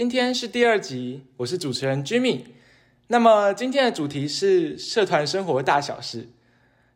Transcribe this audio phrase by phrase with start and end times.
[0.00, 2.40] 今天是第二集，我是主持人 Jimmy。
[3.08, 6.30] 那么今天的主题是社团生活大小事。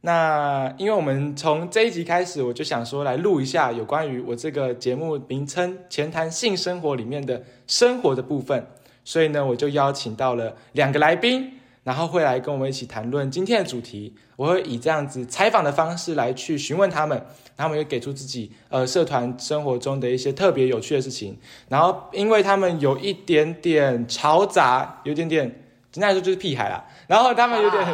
[0.01, 8.67] 那因为我们从这一集开始，我就想说来录一下有关于我这个节目名称“前谈性生活”里面的生活的部分，
[9.05, 11.61] 所以呢，我就邀请到了两个来宾。
[11.85, 17.27] 然后会来跟我们一起谈论今天的主题，我会以这样子采访的方式来去询问他们，
[17.57, 21.39] 他们也给出自己呃社团生活中的一些特别有趣的事情。
[21.69, 25.45] 然后因为他们有一点点嘈杂，有点点
[25.93, 26.83] 简单来说就是屁孩啦。
[27.07, 27.87] 然后他们有点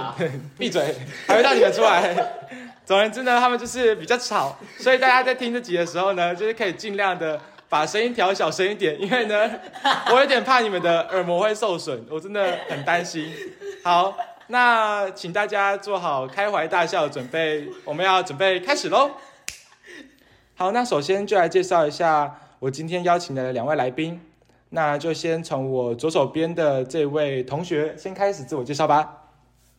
[0.57, 0.95] 闭嘴，
[1.27, 2.15] 还会让你们出来。
[2.87, 7.41] 总而言之呢，他们就是比较吵，所以大家在听这集的时候呢，就是可以尽量的。
[7.71, 9.49] 把声音调小声一点，因为呢，
[10.13, 13.33] 我有点怕你们的耳膜会受损，我真的很担心。
[13.85, 14.13] 好，
[14.49, 19.13] 那请大家做好开怀大笑的准备，我们要准备开始喽。
[20.57, 24.21] 好，那首先就来介绍一下我今天邀请的两位来宾，
[24.71, 29.29] 那就先从我左手边的这位同学先开始自我介绍吧。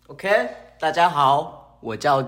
[0.08, 0.48] OK，
[0.80, 2.24] 大家好，我叫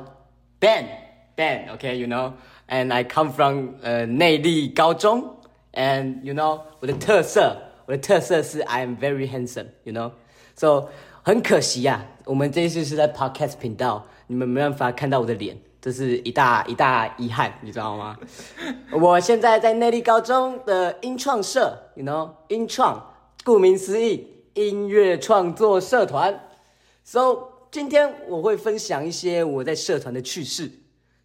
[0.59, 5.37] Ben，Ben，OK，you know，and I come from 呃内力高中。
[5.73, 7.57] And you know，我的特色，
[7.87, 10.89] 我的特色是 I am very handsome，you know，so
[11.23, 18.15] 很可惜呀，我们这一次是在 podcast 频道，你们没办法看到我的脸，这是一大一大遗憾，你知道吗？
[18.93, 23.01] 我现在在内力高中的音创社，you know，音创，
[23.43, 26.39] 顾名思义，音乐创作社团。
[27.03, 30.69] So 今天我会分享一些我在社团的趣事。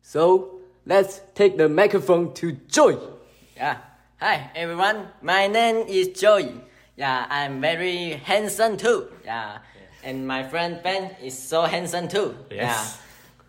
[0.03, 0.41] So
[0.87, 3.77] let's take the microphone to Joy，yeah。
[4.21, 6.51] Hi everyone, my name is Joey.
[6.97, 9.07] Yeah, I'm very handsome too.
[9.25, 9.59] Yeah,
[10.03, 12.35] and my friend Ben is so handsome too.
[12.51, 12.97] Yes.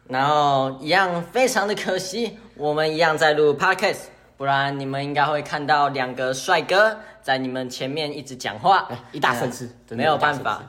[0.07, 3.97] 然后一样非常的可惜，我们一样在录 podcast，
[4.37, 10.61] 不然你们应该会看到两个帅哥在你们前面一直讲话，一大声吃，没有办法，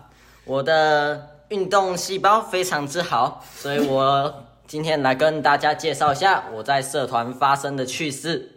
[0.46, 8.56] 我的运动细胞非常之好，所以我今天来跟大家介绍一下我在社团发生的趣事。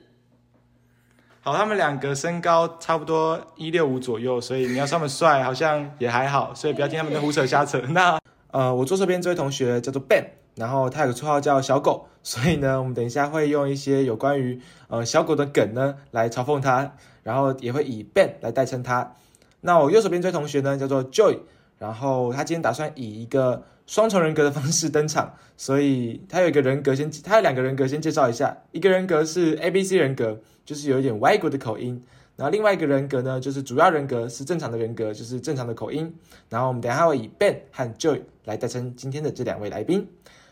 [1.46, 7.82] 好，他们两个身高差不多一六五左右，所以你要说他们帅，好像也还好，所以不要听他们的胡扯瞎扯。
[7.92, 8.18] 那
[8.52, 10.24] 呃，我左手边这位同学叫做 Ben，
[10.56, 16.94] 然后他有个绰号叫小狗，所以呢，我们等一下会用一些有关于呃小狗的梗呢来嘲讽他，
[17.24, 19.14] 然后也会以 Ben 来代称他。
[19.60, 21.40] 那我右手边这位同学呢叫做 Joy，
[21.78, 30.40] 然后他今天打算以一个双重人格的方式登场， 所以他有一个人格先，他有两个人格先介绍一下，一个人格是 A B C 人格。
[30.66, 32.02] 就是有一点外国的口音，
[32.38, 36.16] 然后另外一个人格呢，就是主要人格是正常的人格，就是正常的口音。
[36.48, 40.08] 然后我们等下会以 Ben 和 Joy 来代称今天的这两位来宾。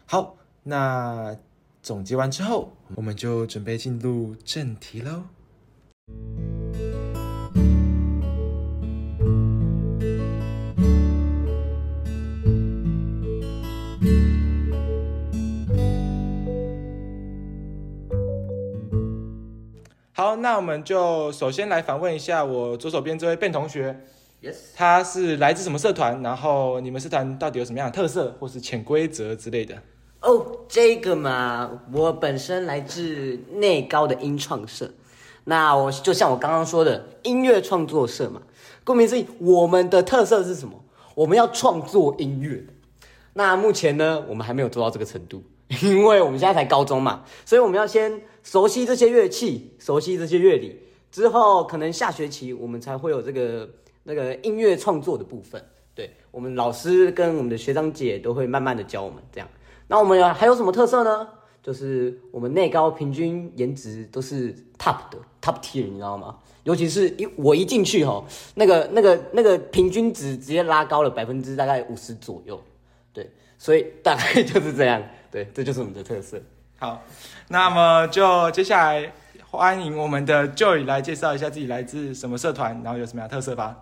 [0.06, 1.34] 好，那
[1.82, 5.24] 总结完之后，我们就准备进入正题喽。
[20.22, 24.00] 好，那我们就首先来访问一下我左手边这位卞同学。
[24.40, 26.22] Yes，他是来自什么社团？
[26.22, 29.74] 然后你们社团到底有什么样的特色或是潜规则之类的？
[30.22, 34.92] 哦，这个嘛，我本身来自内高的音创社。
[35.46, 38.44] 那我就像我刚刚说的，音乐创作社嘛。
[38.84, 40.84] 顾名思义，我们的特色是什么？
[41.16, 42.64] 我们要创作音乐。
[43.34, 45.42] 那目前呢，我们还没有做到这个程度，
[45.82, 48.22] 因为我们现在才高中嘛，所以我们要先。
[48.44, 50.76] 熟悉这些乐器，熟悉这些乐理
[51.12, 53.70] 之后，可能下学期我们才会有这个
[54.02, 55.64] 那个音乐创作的部分。
[55.94, 59.48] 对我们老师跟我们的学长姐都会慢慢的教我们这样。
[59.88, 61.28] 那我们还有什么特色呢？
[61.62, 66.36] 就是我们内高平均颜值都是 top 的 top tier，你知道吗？
[66.64, 68.26] 尤其是一我一进去哈，
[68.56, 72.60] 那个那个那个平均值直接拉高了百分之大概五十左右。
[73.14, 73.30] 对，
[73.60, 75.00] 所以大概就是这样。
[75.32, 76.38] 对，这就是我们的特色。
[76.78, 77.02] 好，
[77.48, 79.14] 那么就接下来
[79.50, 83.78] 欢迎我们的 Joy 来介绍一下自己来自什么社团，然后有什么样特色吧。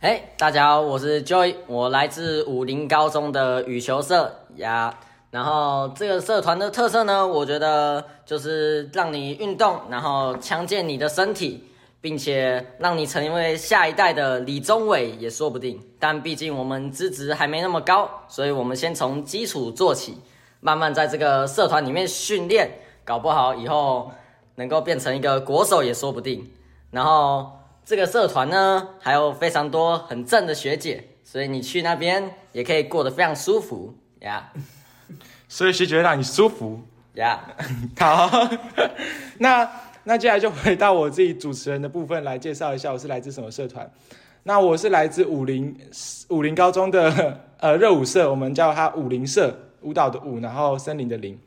[0.00, 4.96] 嘿，大家好，我是 Joy，我来自武林高中的羽球社呀。
[5.30, 11.64] 然后这个社团的特色呢，我觉得就是让你运动，然后强健你的身体，
[12.00, 15.78] 并且让你成为下一代的李宗伟也说不定。
[15.98, 20.16] 但毕竟我们资质还没那么高，所以我们先从基础做起，
[20.60, 22.70] 慢慢在这个社团里面训练，
[23.04, 24.10] 搞不好以后
[24.56, 26.50] 能够变成一个国手也说不定。
[26.90, 27.50] 然后
[27.84, 34.52] 这个社团呢，还有非常多很正的学姐，所以你去那边也可以过得非常舒服呀
[35.48, 36.80] 所以学姐会让你舒服。
[37.14, 37.40] 呀。
[37.98, 38.30] 好，
[39.38, 39.70] 那
[40.04, 43.90] 那接下来就回到我自己主持人的部分来介绍一下，我是来自什么社团。
[44.42, 45.76] 那我是来自武林
[46.28, 51.38] 武林高中的呃热舞社，我们叫它武林社，舞蹈的舞，然后森林的林。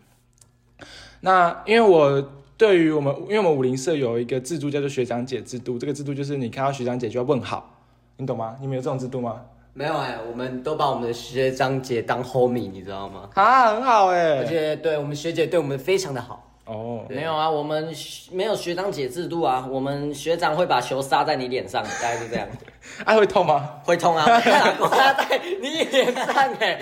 [1.22, 7.78] 那因为我对于我们，因为我们武林社有一个制度叫做学长姐制度，这个制度就是你看到学长姐就要问好，
[8.18, 8.56] 你懂吗？
[8.60, 9.42] 你们有这种制度吗？
[9.74, 13.30] 没有哎、我们都把我们的学长姐当 homie，你知道吗？
[13.36, 16.48] 啊，很好哎、而且对我们学姐对我们非常的好。
[16.66, 22.48] 哦，没有啊，我们学没有学长姐制度啊，我们学长会把球撒在你脸上，大概是这样，
[23.06, 23.80] 啊会痛吗？
[23.84, 26.26] 会痛啊，被打过撒在你脸上
[26.60, 26.80] 哎、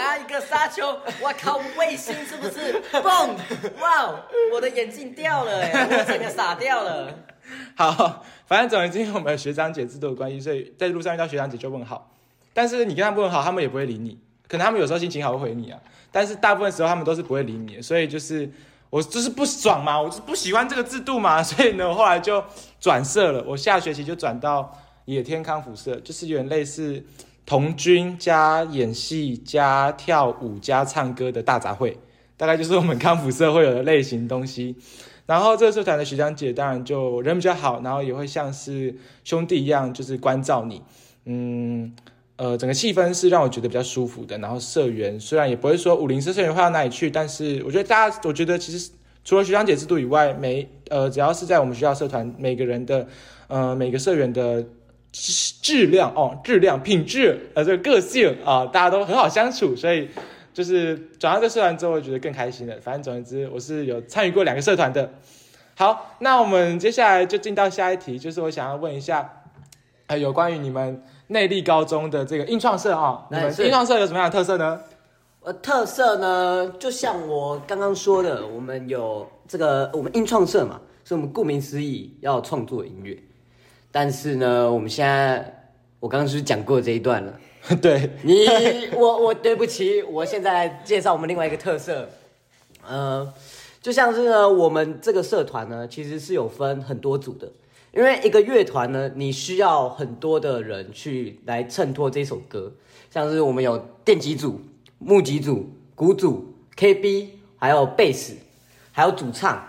[0.00, 0.86] 啊一个沙丘，
[1.20, 2.82] 我靠，卫星是不是？
[2.92, 3.34] 嘣，
[3.80, 4.14] 哇，
[4.52, 7.12] 我的眼镜掉了哎、我整个傻掉了。
[7.76, 12.12] 好，反正总而言之，我们有学长姐制度的关系，所以在路上遇到学长姐就问好。
[12.52, 14.18] 但是你跟他们问好，他们也不会理你。
[14.48, 15.78] 可能他们有时候心情好会回你啊，
[16.10, 17.82] 但是大部分时候他们都是不会理你的。
[17.82, 18.50] 所以就是
[18.90, 22.42] 我就是不爽嘛，我就是不喜欢这个制度嘛， 所以呢，我后来就
[22.80, 23.44] 转社了。
[23.46, 24.72] 我下学期就转到
[25.04, 27.04] 野天康复社，就是有点类似
[27.46, 31.94] 童军加演戏加跳舞加唱歌的大杂烩，
[32.36, 34.74] 大概就是我们康复社会有的类型东西。
[35.26, 38.94] 然后这个社团的学长姐当然就人比较好，然后也会像是
[39.24, 40.82] 兄弟一样，就是关照你。
[41.24, 41.92] 嗯，
[42.36, 44.38] 呃，整个气氛是让我觉得比较舒服的。
[44.38, 48.90] 然后社员虽然也不会说武林社社员会到哪里去，但是我觉得大家，我觉得其实
[49.24, 53.08] 除了学长姐制度以外，每呃只要是在我们学校社团，每个人的
[53.48, 54.64] 呃每个社员的
[55.16, 60.08] 质质量哦质量品质呃这个个性啊、大家都很好相处，所以。
[60.56, 62.74] 就是转到这社团之后，我觉得更开心了。
[62.80, 65.12] 反正总之，我是有参与过两个社团的。
[65.74, 69.42] 好，那我们接下来就进到下一题，就是我想要问一下，
[70.06, 74.80] 呃，有关于你们内地高中的这个印创社啊、你们哎是印创社有什么样的特色呢？
[75.42, 83.14] 呃，特色呢，就像我刚刚说的，我们有这个我们音创社嘛，所以我们顾名思义要创作音乐。
[83.98, 85.70] 但是呢，我们现在
[86.00, 87.40] 我刚刚是不是讲过这一段了？
[87.80, 88.46] 对，你
[88.94, 92.06] 我我对不起，我现在来介绍我们另外一个特色，
[92.86, 93.32] 呃，
[93.80, 97.50] 就像是呢，我们这个社团呢，其实是有分很多组的，
[97.94, 102.70] 因为一个乐团呢，你需要很多的人去来衬托这首歌，
[103.10, 104.60] 像是我们有电吉组、
[104.98, 108.36] 木吉组、鼓组、KB，还有贝斯，
[108.92, 109.66] 还有主唱。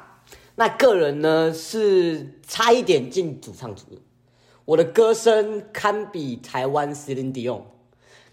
[0.55, 4.01] 那个人呢是差一点进主唱组的，
[4.67, 7.61] 我的歌声堪比台湾 Celine Dion。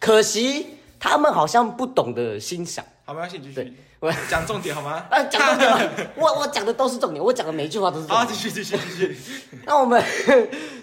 [0.01, 0.67] 可惜
[0.99, 2.85] 他们好像不懂得欣赏。
[3.05, 5.07] 好，没关系，你继对续我 讲重点好吗？
[5.09, 5.81] 啊，讲重点吗？
[6.19, 8.37] 我我讲的都是重点，我讲的每一句话都是重好，点。
[8.37, 9.45] 继续，继续，继续。
[9.65, 10.03] 那我们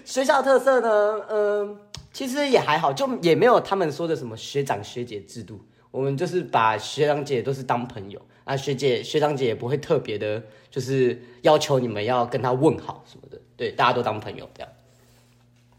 [0.06, 1.22] 学校特色呢？
[1.30, 1.78] 嗯、
[2.14, 5.60] 其实也还好，就也没有他们说的什么学长学姐制度。
[5.92, 13.38] 我们就是把学长姐都是当朋友啊，学姐学长姐也不会特别的，就是要求你们要跟他问好什么的。
[13.58, 14.72] 对，大家都当朋友这样。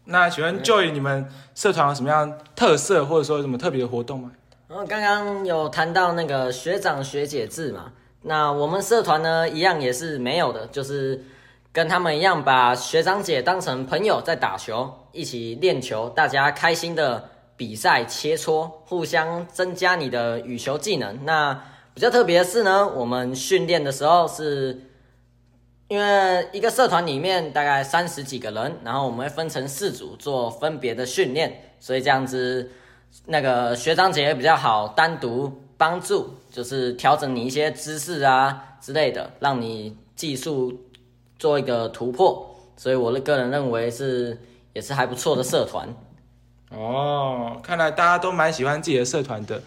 [0.05, 4.31] 那请问 Joy，你们社团有什么样特色，或者说有什么特别的活动吗？
[4.67, 7.91] 嗯刚刚有谈到那个学长学姐制嘛，
[8.23, 11.23] 那我们社团呢一样也是没有的，就是
[11.71, 21.23] 跟他们一样把学长姐当成朋友在打球，一起练球，大家开心的比赛切磋，互相增加你的羽球技能。
[21.23, 21.53] 那
[21.93, 24.89] 比较特别的是呢，我们训练的时候是。
[25.93, 32.67] 因为一个社团里面大概三十几个人，然后我们会分成四组做分别的训练，所以这样子
[33.27, 40.73] 那个学长姐也比较好单独帮助，就是调整你一些姿势啊之类的，让你技术
[41.37, 42.43] 做一个突破。
[42.75, 44.35] 所以我的个人认为是
[44.73, 45.87] 也是还不错的社团。
[46.71, 49.61] 哦，看来大家都蛮喜欢自己的社团的。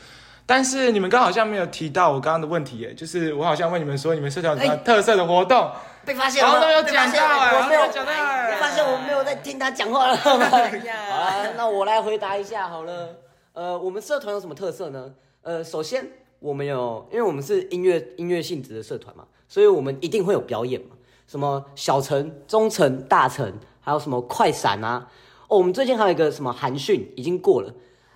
[0.44, 5.70] 但是你们刚好像没有提到我刚刚的问题耶，就是我好像问你们说你们社团有什么特色的活动，
[6.06, 10.16] 被发现了吗，都有讲被发现了到哎，我没有都讲到哎被发现我没有在听他讲话了。
[10.22, 13.16] 好了，那我来回答一下好了。
[13.52, 15.12] 呃，我们社团有什么特色呢？
[15.42, 16.08] 呃，首先
[16.38, 20.96] 我们有，因为我们是音乐音乐性质的社团嘛，所以我们一定会有表演嘛，
[21.26, 25.08] 什么小城、中城、大城，还有什么快闪啊。
[25.48, 27.74] 哦，我们最近还有一个什么韩训已经过了。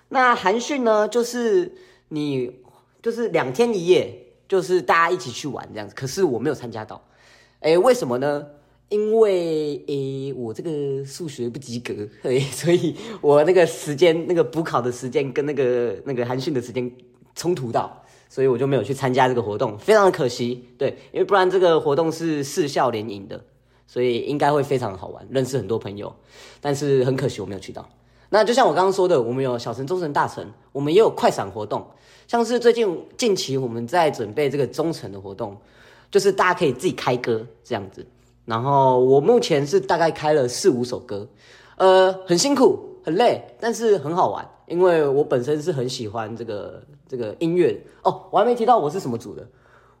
[0.09, 1.73] 那韩训呢，就是
[2.09, 2.63] 你
[3.01, 4.13] 就是两天一夜，
[4.47, 5.95] 就是大家一起去玩这样子。
[5.95, 7.01] 可是我没有参加到，
[7.61, 8.45] 哎，为什么呢？
[8.89, 16.91] 因为诶，我这个数学不及格， 嘿，所以我那个时间、那个补考的时间跟那个那个韩训的时间
[17.35, 20.67] 冲突到，所以我就没有去参加这个活动，非常的可惜。
[20.75, 23.39] 对，因为不然这个活动是四校联营的，
[23.85, 26.13] 所以应该会非常好玩，认识很多朋友。
[26.59, 27.87] 但是很可惜我没有去到。
[28.29, 31.85] 那就像我刚刚说的，我们有小城、中城、大城，我们也有快闪活动，
[32.27, 35.55] 像是最近近期我们在准备这个中城的活动，
[36.11, 38.05] 就是大家可以自己开歌这样子。
[38.45, 41.27] 然后我目前是大概开了四五首歌，
[41.77, 48.23] 呃，很辛苦，很累，但是很好玩，因为我本身是很喜欢这个这个音乐哦。
[48.29, 49.47] 我还没提到我是什么组的，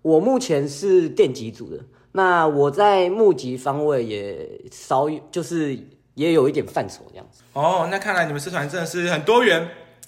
[0.01, 1.79] 我目前是电吉组的。
[2.11, 5.79] 那我在募集方位也稍就是
[6.15, 7.43] 也有一点范畴这样子。
[7.53, 9.65] 哦，那看来你们社团真的是很多元。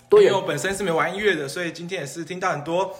[0.10, 2.93] 多元因为我本身是没玩音乐的，所以今天也是听到很多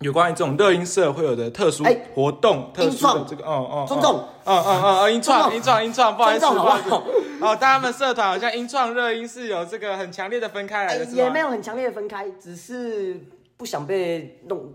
[0.00, 6.90] 有关于这种乐音社会有的特殊哎活动、特殊的创这个，哦哦，尊重哦哦哦哦， 音创音创音创，不好意思，不好意思。
[7.44, 11.16] 哦，大家们社团好像音创热音是有这个很强烈的分开来哎的，是吗？
[11.16, 13.20] 也没有很强烈的分开，只是
[13.56, 14.72] 不想被弄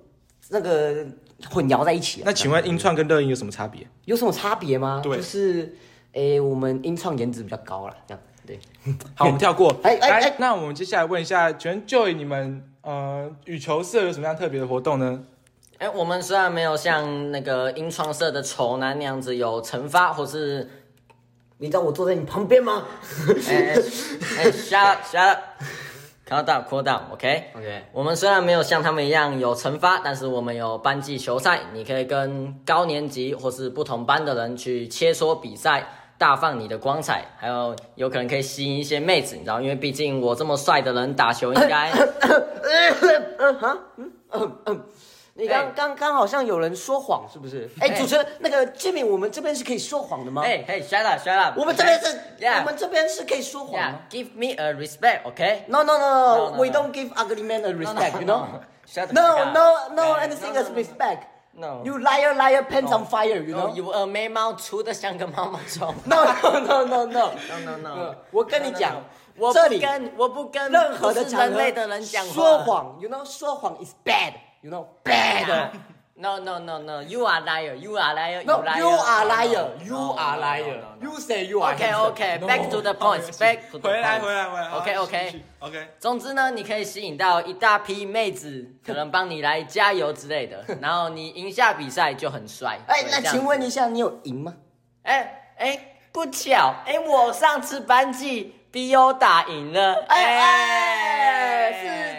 [0.49, 1.05] 那个
[1.49, 2.23] 混淆在一起、啊。
[2.25, 3.87] 那请问音创跟热音有什么差别？
[4.05, 4.99] 有什么差别吗？
[5.01, 5.73] 对就是
[6.11, 8.59] 诶、我们音创颜值比较高了，这样对。
[9.15, 9.73] 好，我们跳过。
[9.83, 15.23] 哎哎哎那我们接下来问一下，全 Joy 你们呃羽球社有什么样特别的活动呢？
[15.79, 20.69] 哎，我们虽然没有像那个英创社的丑男那样子有惩罚，或是
[21.57, 22.85] 你知道我坐在你旁边吗
[23.49, 23.73] 哎
[24.37, 35.87] 哎，shut up shut up，calm down cool down，OK、？OK，我们虽然没有像他们一样有惩罚，但是我们有班级球赛，你可以跟高年级或是不同班的人去切磋比赛，
[36.23, 41.91] 大放你的光彩，还有有可能可以吸引一些妹子，你知道，因为毕竟我这么帅的人打球应该，
[43.39, 44.81] 嗯哈，嗯嗯嗯。
[45.35, 47.69] 你刚哎刚刚好像有人说谎，是不是？
[47.81, 50.43] 哎，哎主持人，那个 Jimmy，我们这边是可以说谎的吗？
[50.45, 52.17] 哎嘿 shut up shut up，我们这边是
[52.59, 56.73] 我们这边是可以说谎吗 give me a respect，OK？？No no no No, no, no，we no.
[56.73, 58.45] don't give ugly man a respect, you know?
[59.11, 61.23] No no no anything is respect.
[61.55, 61.83] No.
[61.85, 63.75] You liar liar pants on fire, you No, know?
[63.75, 65.93] you a 眉毛粗的像个毛毛虫。
[66.05, 67.31] No no no no no.
[67.47, 72.33] No no no，我跟你讲 No, no, no，我这里不跟我不跟任何的人类的人讲话。
[72.33, 75.69] 说谎，you know，说谎 is bad，you know bad。
[76.23, 77.75] No no no are liar，you are liar.
[77.75, 78.13] you are
[78.45, 78.77] No, liar.
[78.79, 80.63] no, You no, are no, liar.
[80.63, 81.11] no, no, no.
[81.11, 81.73] You say you are.
[81.73, 82.11] OK handsome.
[82.11, 82.47] OK No.
[82.47, 84.69] back to the point，back to the 回来 point 回来回来。
[84.69, 85.87] OK 好 OK。
[85.99, 92.79] 总之呢，你可以吸引到一大批妹子，可能帮你来加油之类的，然后你赢下比赛就很帅。
[92.87, 94.53] 哎，那请问一下，你有赢吗？
[95.03, 101.73] 哎哎，不巧，哎，我上次班级 BO 打赢了，哎哎，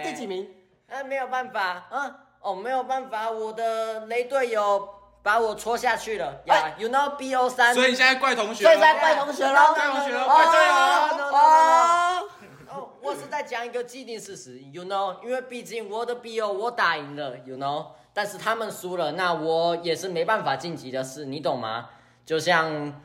[0.05, 0.27] 是第几？
[0.27, 0.47] 名？
[0.91, 2.15] 哎，没有办法，嗯，
[2.45, 4.87] 哦，没有办法，我的雷队友
[5.23, 6.43] 把我戳下去了。
[6.45, 6.75] 呀、哎。
[6.79, 9.75] Y o u know BO 三，所以你现在怪同学了，所以现在怪同学喽。
[9.75, 11.31] 怪同学了，哦怪队友了。
[11.33, 12.29] 哦，
[12.69, 21.89] 哦，我是在讲一个既定事实，you know，因为毕竟我的 BO 我打赢了，you know，但是他们输了，那我也是没办法晋级的事，你懂吗？
[22.27, 23.01] 就像，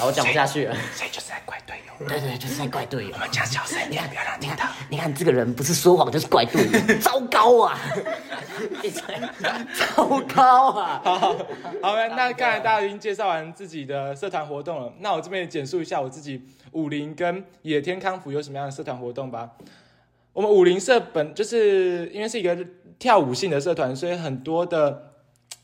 [0.00, 0.74] 好，我讲不下去了。
[0.94, 2.08] 所以就是在怪队友。
[2.08, 3.18] 对对，就是在怪队友我。
[3.18, 4.64] 们家小声一点，不要让他听到。
[4.88, 7.78] 你看这个人不是说谎就是怪队友， 糟糕啊！
[9.96, 11.02] 糟糕啊！
[11.04, 11.18] 好，
[11.82, 16.42] 好，那刚才大家已经介绍完自己的社团活动了，那我这边也简述一下我自己
[16.72, 19.50] 武林跟野天康复有什么样的社团活动吧。
[20.32, 22.56] 我们武林社本就是因为是一个
[22.98, 25.09] 跳舞性的社团，所以很多的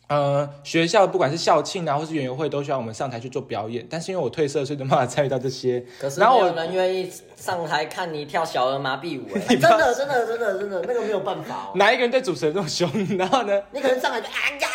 [0.08, 5.84] 呃学校不管是校庆啊或是园游会都需要我们上台去做表演，但是因为我退社，所以没办法参与到这些。
[6.00, 11.72] 可是然后我没有人愿意上台看你跳小儿麻痹舞、 哎真的真的真的真的那个没有办法哦。
[11.75, 12.88] 哪一个人对主持人这么凶？
[13.18, 13.62] 然后呢？
[13.72, 14.68] 你可能上来就哎呀，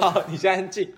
[0.00, 0.92] 好，你先安静。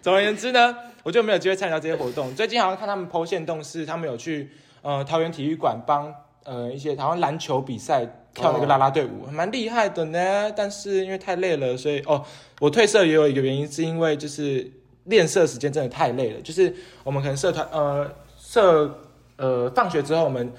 [0.00, 2.34] 总而言之呢，我就没有机会参与到这些活动。
[2.34, 4.50] 最近好像看他们 PO 线动是，他们有去
[4.82, 10.52] 呃桃园体育馆帮呃一些好像篮球比赛跳那个啦啦队舞，蛮厉害的呢。
[10.56, 12.24] 但是因为太累了，所以哦，
[12.60, 14.70] 我退社也有一个原因，是因为就是
[15.04, 16.40] 练社时间真的太累了。
[16.40, 18.98] 就是我们可能社团呃社
[19.36, 20.52] 呃放学之后，我们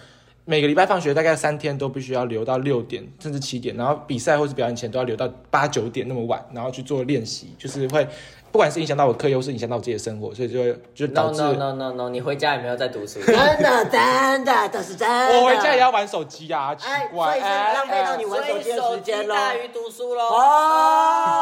[0.44, 8.06] 每个礼拜放学大概三天都必须要留到六点甚至七点，然后比赛或是表演前都要留到八九点那么晚，然后去做练习，就是会
[8.52, 13.22] 不管是影响到我课业，或是影响到我自己的生活，所以就会就导 No 致 no no no no，你回家也没有在读书。
[13.22, 15.40] 真的真的这是真的。
[15.40, 20.24] 我回家也要玩手机啊，奇哎怪，所以是浪费到你玩手机的时间大于读书喽。
[20.34, 21.40] 哦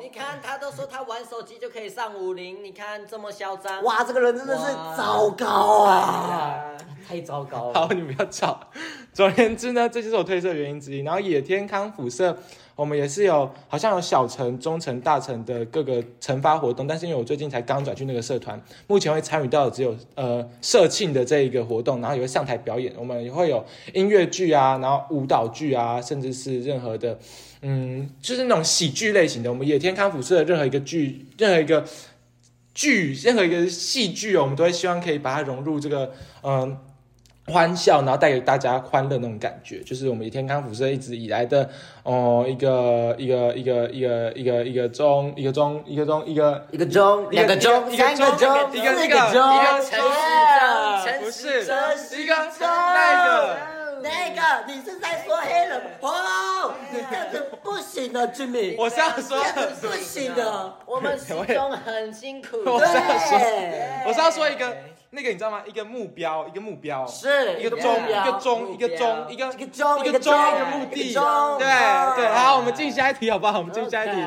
[0.00, 0.10] 你。
[0.20, 3.82] 看他都说他玩手机就可以上武林，你看这么嚣张。
[3.82, 4.64] 哇，这个人真的是
[4.94, 5.94] 糟糕啊！
[5.94, 6.76] 啊！
[7.08, 7.74] 太糟糕了。
[7.74, 8.60] 好，你不要吵。
[9.14, 11.00] 总而言之呢，这就是我退社的原因之一。
[11.00, 12.36] 然后野天康辐射，
[12.80, 27.18] 我们也是有好像有小城、中城、大城的各个惩罚活动，但是因为我最近才刚转去那个社团，目前会参与到的只有呃社庆的这一个活动，然后也会上台表演，我们也会有音乐剧啊，然后舞蹈剧啊，甚至是任何的
[27.60, 31.84] 嗯，就是那种喜剧类型的，我们野天康复社的任何一个剧，任何一个。
[32.72, 36.78] 剧任何一个戏剧哦，我们都会希望可以把它融入这个嗯
[37.50, 41.68] 欢笑，然后带给大家欢乐那种感觉，就是我们野天康辐射一直以来的
[42.04, 53.56] 哦一个一个一个一个一个一个钟一个钟一个钟一个一个钟，两个钟，三个钟，一个四一个个钟，一个城市不是城一个那个。
[54.02, 56.72] 那个你是在说黑人 哦？
[56.90, 60.72] 这样子不行的，Jimmy，我是要说这样子不行的。
[60.86, 62.56] 我们始终很辛苦。
[62.64, 64.74] 我是要说对，我是要说一个
[65.12, 65.62] 那个你知道吗？
[65.66, 71.58] 一个目标，一个目标，是一个钟，一个钟，一个钟，一个一个钟一个钟，一个钟一个目的，钟。
[71.58, 71.66] 对
[72.16, 72.28] 对。
[72.28, 73.58] 好，我们进下一题好不好？
[73.58, 74.24] 我们进下一题。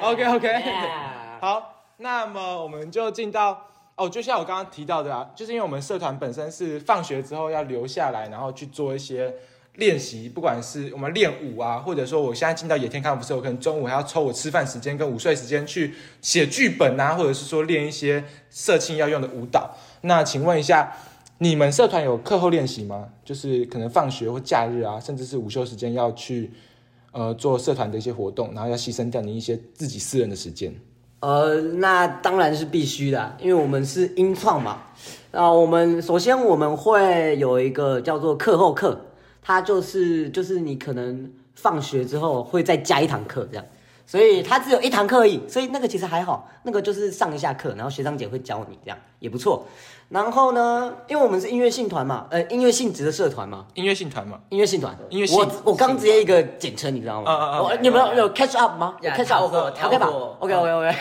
[0.00, 0.62] OK OK，
[1.40, 9.34] 好，那么我们就进到哦，就像我刚刚提到的啊，就是因为我们社团本身是放学之后要留下来，然后去做一些
[9.76, 19.76] 练习，不管是我们练舞啊，或者说我现在进到野天康复社，我可能中午还要抽我吃饭时间跟午睡时间去写剧本啊，或者是说练一些社庆要用的舞蹈。
[20.02, 20.92] 那请问一下，
[21.38, 23.08] 你们社团有课后练习吗？
[23.24, 26.50] 就是可能放学或假日啊，甚至是午休时间要去
[27.12, 30.74] 呃做社团的一些活动，然后要牺牲掉你一些自己私人的时间。
[31.20, 34.82] 呃，那当然是必须的，因为我们是音创嘛。
[35.32, 39.05] 啊，我们首先我们会有一个叫做课后课，
[39.46, 43.64] 它就是就是你可能放学之后会再加一堂课这样，
[44.04, 49.64] 所以它只有一堂课而已，所以那个其实还好，那个就是上一下课，然后学长姐会教你这样也不错。
[50.08, 57.30] 然后呢，因为我们是音乐性团嘛，呃，音乐性质的社团嘛，音乐性团嘛，音乐性团，音乐性我我刚直接一个简称，你知道吗？
[57.30, 58.96] 啊啊啊我你们有有 catch up 吗？
[59.00, 60.06] 有 catch up 过跳 OK 吧
[60.40, 60.96] ？OK OK OK。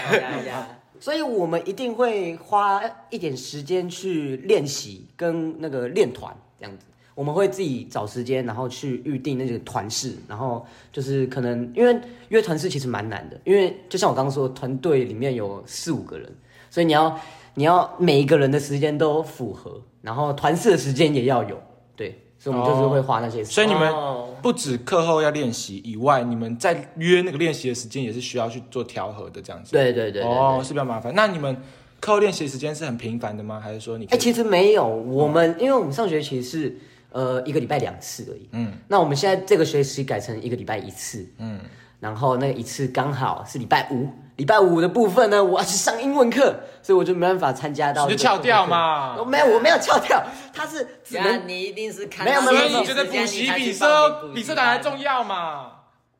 [1.02, 6.86] 所以我们一定会花一点时间去练习跟那个练团这样子。
[7.16, 11.98] 我们会自己找时间，然后去预定那个团式，然后就是可能因为
[12.28, 16.30] 约团式其实蛮难的，因为就像我刚刚说，团队里面有四五个人，
[16.70, 17.18] 所以你要
[17.54, 21.58] 你要每一个人的时间都符合，然后团式的时间也要有，
[21.96, 23.54] 对，所以我们就是会花那些时间。
[23.54, 29.72] 所以你们哦不止课后要练习以外，你们在约那个练习的时间也是需要去做调和的，这样子。
[29.72, 31.14] 对对对对对哦，是比较麻烦。
[31.16, 31.56] 那你们
[32.02, 33.58] 课后练习时间是很频繁的吗？
[33.58, 34.20] 还是说你可哎、以？
[34.20, 36.78] 其实没有，我们、因为我们上学期是
[37.16, 38.74] 呃一个礼拜两次而已，嗯。
[38.90, 41.62] 那我们现在这个学期改成一个礼拜一次，嗯，
[42.02, 48.68] 然后那一次刚好是礼拜五，礼拜五的部分呢，我要去上英文课，所以我就没办法参加到，你就翘掉。
[48.68, 49.16] 嘛。
[49.18, 49.24] 我。
[49.24, 50.22] 没有，我没有翘掉，
[50.54, 52.78] 他是只能你一定是看没有所没有没有。
[52.78, 55.72] 以你觉得补习比社比社团还重要嘛？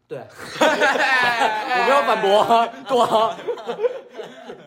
[0.08, 3.36] 对， 我没有反驳啊，对啊，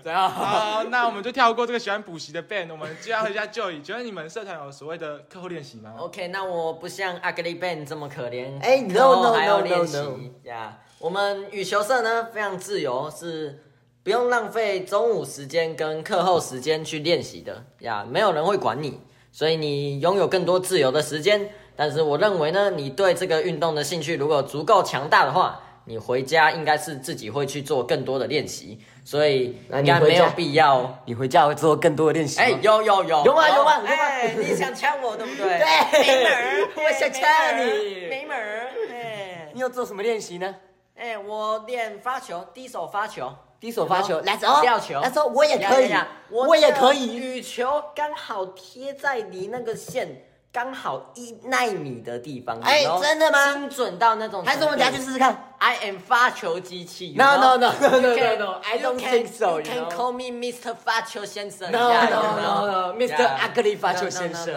[0.08, 0.30] 怎样？
[0.30, 3.82] 好，那我们就跳过这个喜欢补习的 band，我们就要回家就椅。
[3.82, 10.78] 觉得你们社团有所谓的课后练习吗？OK，那我不像 Ugly Band 这么可怜，哎课后 no, no, 还要 no, 练 no, 习 no 呀。
[10.98, 13.62] 我们羽球社呢非常自由，是
[14.02, 21.50] 不用浪费中午时间跟课后时间去练习的呀，没有人会管你，所以你拥有更多自由的时间。
[21.76, 30.98] 但是我认为呢，你对这个运动的兴趣如果足够强大的话，你回家应该是自己会去做更多的练习，所以那应该没有必要。
[31.06, 32.44] 你回家会做更多的练习吗？
[32.44, 35.58] 哎，有有有有吗有吗有吗哎，你想呛我对不对？
[35.58, 38.68] 对没门儿， 我想呛你没门儿。
[38.92, 40.54] 哎 你有做什么练习呢？
[40.94, 45.90] 哎，我练发球，低手发球，低手发球，来走，吊球，来走，我也可以
[46.28, 47.16] 我也可以。
[47.16, 50.27] 羽球刚好贴在离那个线
[50.58, 53.52] 刚好一纳米的地方，哎、真的吗？
[53.52, 59.60] 精准到那种，还是我们等下去试试看？I am 发球机器 No no no no no no I don't think so.
[59.60, 60.74] You can call me Mr.
[60.74, 61.70] 发球先生。
[61.70, 63.38] No no no no Mr.
[63.38, 64.52] ugly 发球先生。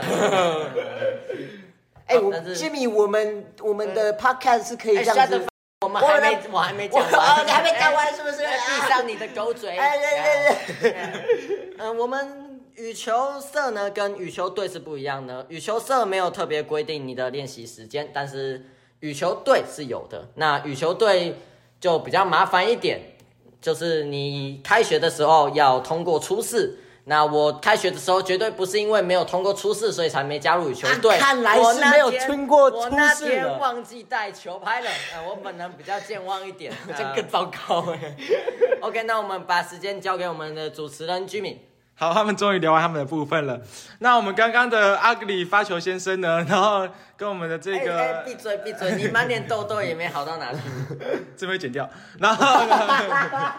[2.07, 5.45] 哎，我 Jimmy，我们我们的 podcast 是可以这样子。
[5.85, 8.37] 我们还没，我还没讲完，你还没讲完 是不是？
[8.37, 9.77] 闭上你的狗嘴！
[9.77, 12.50] 哎，对对对，嗯，我们。
[12.75, 18.65] 羽球社呢跟羽球队是不一样的，羽球社没有特别规定你的练习时间，但是
[18.99, 20.29] 羽球队是有的。
[20.35, 21.35] 那羽球队
[21.79, 22.99] 就比较麻烦一点，
[23.61, 26.77] 就是你开学的时候要通过初试。
[27.05, 31.15] 那我开学的时候绝对不是因为没有通过初试，所以才没加入羽球队。
[31.15, 38.15] 啊看来是没有天通过初试我那天忘记带球拍了，呃，我本人比较健忘一点， 这更糟糕哎。
[38.81, 41.57] OK，那我们把时间交给我们的主持人 Jimmy。
[42.01, 43.61] 好，他们终于聊完他们的部分了。
[43.99, 50.57] 那我们刚刚的阿格里发球先生呢， 然后跟我们的这个闭嘴闭嘴，你满脸痘痘也没好到哪去。
[51.37, 51.87] 这边剪掉。
[52.17, 53.53] 然后呢，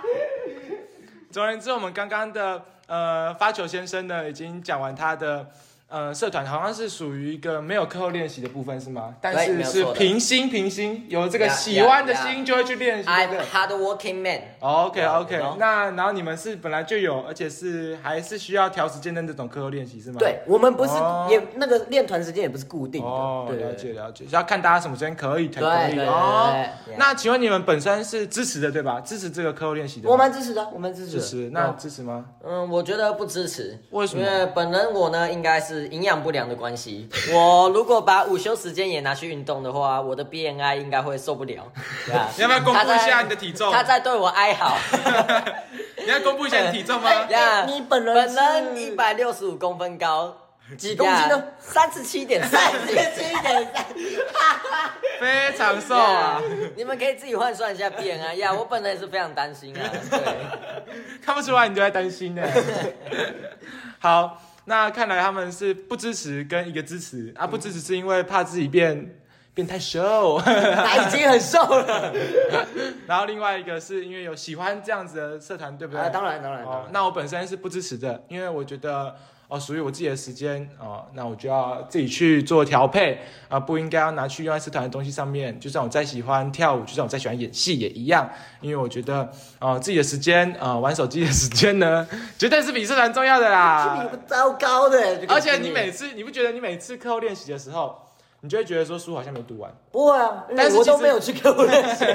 [1.31, 5.46] 总而言之，我们刚刚的呃发球先生呢，已经讲完他的
[5.87, 9.14] 呃社团，好像是属于一个没有课后练习的部分是吗？
[9.20, 14.40] 但是是平心平心，有这个喜欢的.心就会去练习，对不 I'm？hard working man。
[14.62, 15.57] OK OK，No.
[15.59, 20.16] 那然后你们是本来就有，而且是还是需要调时间的那种课后练习是吗？
[20.20, 26.53] 对我们不是、哦也那个练团时间也不是固定的，哦，对了解了解，是要看大家什么时间可以才可以对对对哦
[26.87, 26.94] 对。
[26.96, 29.01] 那请问你们本身是支持的对吧？
[29.01, 30.09] 支持这个课后练习的？
[30.09, 31.12] 我们支持的，我们支持。
[31.12, 32.25] 支持，那哦支持吗？
[32.44, 33.77] 嗯，我觉得不支持。
[33.90, 37.09] 为什么因为本人我呢，应该是营养不良的关系。
[37.35, 41.64] 我如果把午休时间也拿去运动的话，我的 BMI 应该会受不了。
[42.07, 43.72] 对啊你 要不要公布一下你的体重？
[43.72, 44.77] 他在对我哀嚎。
[46.05, 47.11] 你要公布一下你的体重吗？
[47.31, 50.37] 呀，你本人本是人一百六十五公分高，
[50.77, 51.45] 几公斤呢？
[51.59, 52.61] 三十七点三。
[52.61, 52.95] 三十七
[53.41, 53.87] 点三，
[55.21, 56.41] 非常瘦啊，
[56.77, 59.88] 你们可以自己换算一下 BMI 呀，我本人也是非常担心啊。
[60.11, 60.21] 对，
[61.25, 62.43] 看不出来你都在担心呢。
[64.01, 69.15] 好，那看来他们是不支持跟一个支持啊，不支持是因为怕自己变
[69.55, 72.12] 变态瘦，他已经很瘦了。
[73.07, 76.03] 然后另外一个是因为有喜欢这样子的社团，对不对？
[76.03, 79.15] 啊，当然当然那我本身是不支持的，因为我觉得
[79.49, 85.61] 哦，属于我自己的时间哦，那我就要自己去做调配啊、不应该要拿去用在社团的东西上面。
[85.61, 88.31] 就算我再喜欢跳舞，就算我再喜欢演戏也一样，
[88.62, 94.09] 因为我觉得哦，自己的时间啊、玩手机的时间呢， 绝对是比社团重要的啦。
[94.11, 98.09] 你糟糕的，而且你每次，你不觉得你每次课后练习的时候，
[98.44, 102.05] 你就会觉得说书好像没读完，不会啊，但是我都没有去课后练习。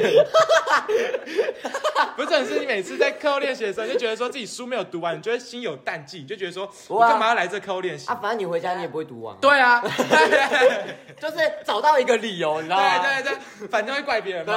[2.18, 8.10] 不是，是你每次在课后练习的时候，你就觉得说自己书没有读完，你就会心有淡季，你就觉得说我不会啊干嘛要来这课后练习？
[8.10, 9.82] 啊，反正你回家你也不会读完，对啊
[11.18, 13.00] 就是找到一个理由，你知道吗？
[13.00, 14.54] 对对对，反正会怪别人嘛。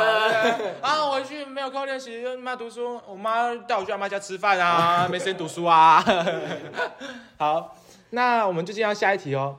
[0.81, 6.05] 啊，我回去没有课后练习，妈读书，我妈带我去阿妈家吃饭啊，没时间读书啊。
[7.39, 7.77] 好，
[8.11, 9.57] 那我们就进到下一题哦。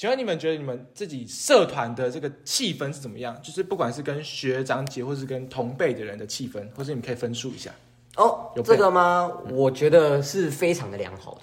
[0.00, 3.38] 请问你们觉得你们自己社团的这个气氛是怎么样？
[3.42, 7.70] 就是不管是跟学长姐，或是跟同辈的人的气氛，或是你们可以分述一下。
[8.16, 9.30] 哦有，这个吗？
[9.50, 11.40] 我觉得是非常的良好的。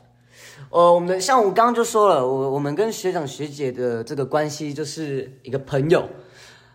[0.72, 6.10] 呃，我们的像我刚刚就说了，我我们跟学长学姐的这个关系就是一个朋友，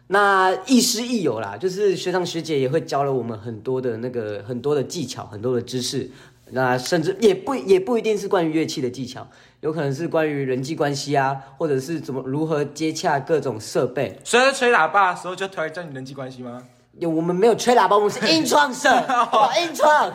[0.07, 6.09] 那亦师亦友啦，就是学长学姐也会教了我们很多的那个很多的技巧，很多的知识，
[6.53, 9.27] 那甚至也不也不一定是关于乐器的技巧，
[9.61, 14.19] 有可能是关于人际关系啊，或者是怎么如何接洽各种设备。
[14.23, 16.63] 所以在吹喇叭的时候就突然教你人际关系吗？
[16.99, 18.91] 有我们没有吹喇叭，我们是音创社，
[19.33, 20.13] 哦，音创。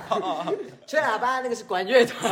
[0.88, 2.32] 吹喇叭那个是管乐团，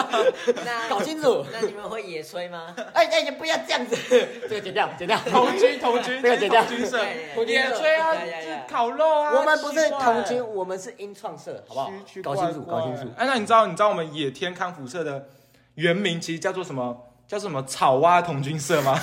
[0.64, 1.44] 那搞清楚。
[1.52, 2.74] 那你们会野炊吗？
[2.94, 3.94] 哎哎，你不要这样子，
[4.48, 5.18] 这个剪掉，剪掉。
[5.26, 6.98] 同军，童军，这个剪掉军社，
[7.46, 9.32] 野炊啊，呀呀呀就烤肉啊。
[9.34, 11.92] 我们不是奇怪童军，我们是音创社，好不好？
[12.22, 13.02] 搞清楚，搞清楚。
[13.18, 15.26] 哎，那你知道你知道我们野天康复社的
[15.74, 17.06] 原名其实叫做什么？
[17.28, 18.98] 叫什么草蛙童军社吗？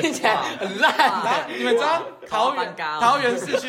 [0.00, 1.46] 听起来很烂。
[1.56, 3.68] 你们知道桃园桃园市区，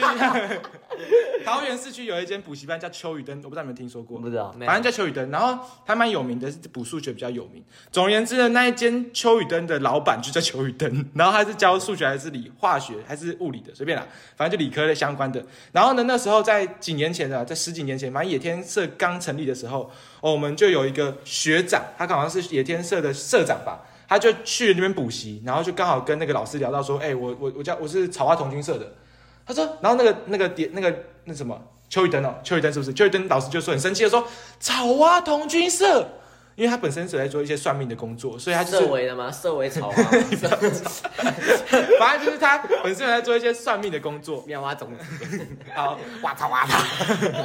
[1.45, 4.19] 桃园市区有一间补习班叫秋雨灯，我不知道你们听说过。
[4.19, 7.63] 不知道反正叫秋雨灯，然后还蛮有名的，是补数学比较有名。
[7.91, 15.43] 总而言之呢，那一间秋雨灯的老板就叫秋雨灯， 然后他是教数学还是理化学还是物理的，随便啦，反正就理科的相关的。
[15.71, 23.81] 然后呢，那时候在几年前啊，在十几年前，反正野天社刚成立的时候，哦，我们就有一个学长，他好像是野天社的社长吧。
[24.07, 28.93] 他就去那边补习，然后就刚好跟那个老师聊到说，哎、我我我叫我是草花童军社的，
[29.45, 30.93] 他说，然后那个那个点那个
[31.25, 32.93] 那什么邱雨登哦，邱雨登是不是？
[32.93, 34.25] 邱雨登老师就说很生气的说，
[34.59, 36.07] 草蛙同军社，
[36.55, 39.31] 因为他本身是在做一些算命的工作，所以他就是色违的吗？
[39.31, 39.95] 色违草蛙？
[41.99, 46.77] 反正就是他本身有在做一些算命的工作， 妙蛙种子，好，哇草哇草！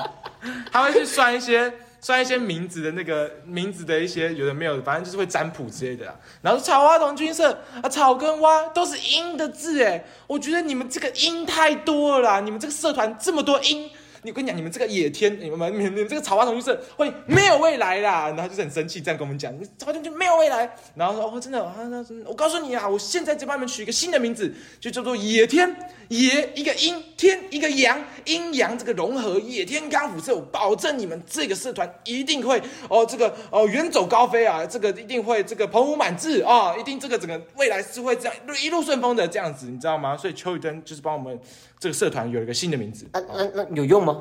[0.71, 6.15] 他会去算一些算一些名字的那个名字的一些有的没有，反正就是会占卜之类的啦。
[6.43, 13.91] 然后草花同军社啊，草跟蛙都是音的字哎，我觉得你们这个音太多了啦，你们这个社团这么多音。
[14.27, 20.69] 你跟你讲，你们这个野天，你们你们你们这个草蛙童军社会没有未来啦，然后就是很生气，这样跟我们讲，你草蛙童军没有未来。
[20.97, 25.77] 然后说哦，真的啊，那真的，我告诉你啊，我现在就帮你们取一个新的名字，就叫做野天
[26.09, 40.17] 野一个阴天一个阳，阴阳这个融合，野天康复社，我保证你们这个社团一定会哦，这个哦远走高飞啊，这个一定会这个澎湖满志啊、哦，一定这个整个未来是会这样一路顺风的这样子，你知道吗？
[40.17, 41.39] 所以邱宇登就是帮我们
[41.79, 44.21] 这个社团有一个新的名字，啊，那那有用吗？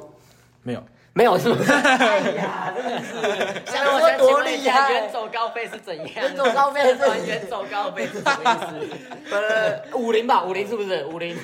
[0.63, 1.71] 没有，没有是不是？
[1.71, 5.09] 哎呀，真的是想说多厉问一下，远。
[5.11, 6.05] 走高飞是怎样？
[6.05, 8.97] 远走高飞是团远走高飞是什么意思？
[9.31, 11.05] 呃，五零吧，五零是不是？
[11.05, 11.37] 五零。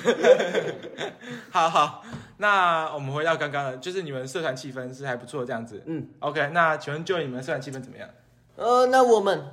[1.50, 2.02] 好好，
[2.38, 5.82] 那我们回到刚刚的，就是你们社团气氛是还不错这样子。
[5.86, 8.08] 嗯，OK，那请问就你们社团气氛怎么样？
[8.56, 9.44] 呃，那我们，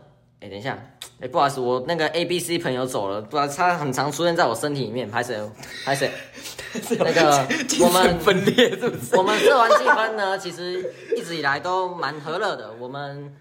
[0.42, 0.78] 哎、等一下，
[1.20, 5.38] 哎、不好意思，我那个 A B C 朋友走了，不然他很常出现在我身体里面，拍谁？
[5.86, 6.10] 拍谁？
[7.00, 7.46] 那个
[7.84, 9.18] 我们分裂是不是？
[9.18, 12.72] 我们社团气氛呢， 其实一直以来都蛮和乐的。
[12.80, 13.36] 我们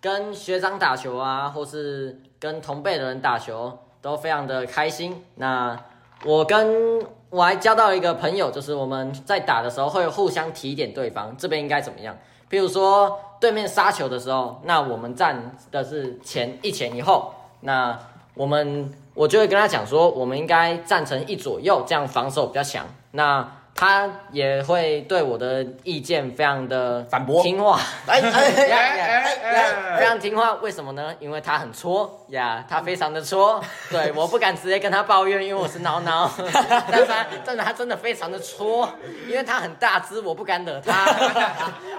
[0.00, 5.24] 跟学长打球啊，或是跟同辈的人打球，都非常的开心。
[5.36, 5.78] 那
[6.24, 12.18] 我跟我还交到一个朋友，就是我们在打的时候会互相提点对方这边应该怎么样。
[12.52, 17.98] 比如说对面杀球的时候，那我们站的是前一前一后，那
[18.34, 22.84] 我们我就会跟他讲说，我们应该站成一左右，这样防守比较强。
[23.12, 23.50] 那
[23.82, 30.54] 他也会对我的意见非常的反驳听话，哎哎 哎哎哎非常听话。
[30.62, 31.12] 为什么呢？
[31.18, 33.60] 因为他很戳呀，他非常的戳。
[33.90, 36.30] 对，我不敢直接跟他抱怨，因为我是挠挠。
[36.88, 38.88] 但是他但是他真的非常的戳，
[39.26, 41.04] 因为他很大只，我不敢惹他，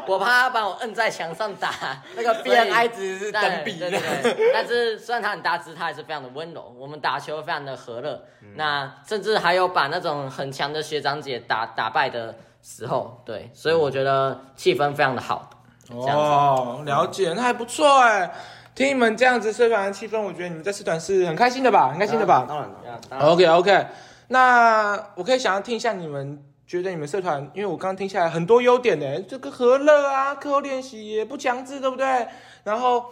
[0.07, 1.69] 我怕他把我摁在墙上打。
[2.15, 6.73] 那个 B N I 值是等比的对对对但是虽然他很大只，他还是非常的温柔。
[6.79, 8.23] 我们打球非常的和乐，
[8.55, 15.49] 那甚至还有把那种很强的学长姐打打败的时候，对，所以我觉得气氛非常的好。
[15.87, 18.33] 这样子哦，了解，那还不错哎。
[18.73, 21.89] 听你们这样子社团的气氛，我觉得你们在社团是很开心的吧？
[21.89, 22.45] 很开心的吧？
[22.47, 22.75] 当然了。
[23.09, 23.87] 当然 OK OK，
[24.29, 32.27] 那我可以想要听一下你们觉得你们社团，因为我刚刚听下来很多优点呢，这个和乐啊，课后练习也不强制，对不对？
[32.63, 33.05] 然后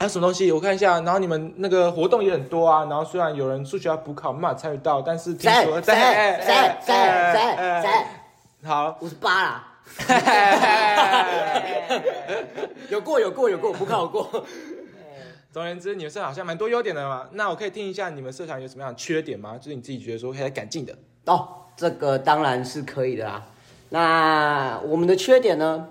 [0.00, 0.50] 还有什么东西？
[0.50, 2.86] 我看一下，然后你们那个活动也很多啊。
[2.86, 7.88] 然后虽然有人数学要补考没办法参与到，但是听说谁谁 哎谁哎谁哎谁哎谁？
[8.66, 9.66] 好，五十八啦。
[12.88, 14.26] 有过有过有过，补考过。
[15.52, 17.26] 总而言之，你们社团好像蛮多优点的嘛。
[17.32, 19.58] 那我可以听一下你们社团有什么样的缺点吗？
[19.58, 20.96] 就是你自己觉得说可以再改进的。
[21.26, 23.42] 哦，这个当然是可以的啦。
[23.90, 25.88] 那我们的缺点呢？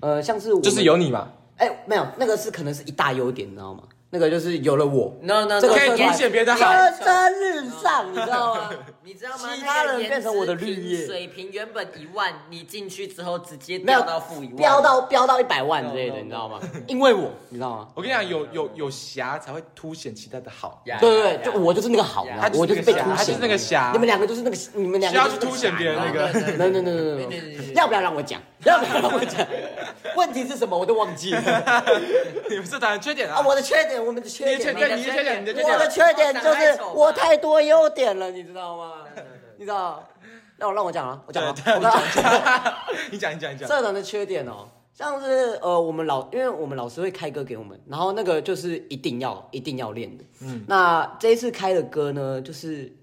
[0.00, 1.28] 呃，像是我就是有你嘛，
[1.60, 3.82] 哎、没有，那个是可能是一大优点，你知道吗？
[4.12, 8.70] 那个就是有了我，No no，这个可以凸显别的好蒸蒸日上，你知道吗？
[9.04, 9.50] 你知道吗？
[9.54, 16.58] 其他人变成我的绿叶水平原本一万，你进去之后直接没有掉到负一万，飙到飙到一百万之类的，你知道吗？
[16.88, 17.88] 因为我，你知道吗？
[17.94, 20.82] 我跟你讲，有有有侠才会凸显其他的好。
[20.86, 20.98] 呀。
[21.00, 26.32] 对对对，就我就是那个好，我就是被凸他就是显，那个侠你们两个就是那个，你们两个就是那个要去凸显别人那个。
[26.34, 28.42] 对对对 no no no no 对 no，对对对要不要让我讲？
[28.64, 29.46] 要不要让我讲？
[30.16, 30.76] 问题是什么？
[30.78, 31.40] 我都忘记了
[32.50, 33.36] 你们社团的缺点啊！
[33.36, 33.46] 啊？
[33.46, 35.88] 我的缺点，我们的缺点，你的缺点，你的缺点，你的缺我的。
[35.88, 38.92] 缺点就是我太多优点了，你知道吗？
[39.56, 40.06] 你知道？
[40.58, 41.90] 那我让我讲啊，我讲啊，对，我刚
[43.10, 43.66] 你讲，你讲，你讲。
[43.68, 50.24] 社团的缺点哦，像是呃，我们老，因为我们老师会开歌给我们，然后那个就是一定要一定要练的。
[50.42, 52.94] 嗯，那这一次开的歌呢，就是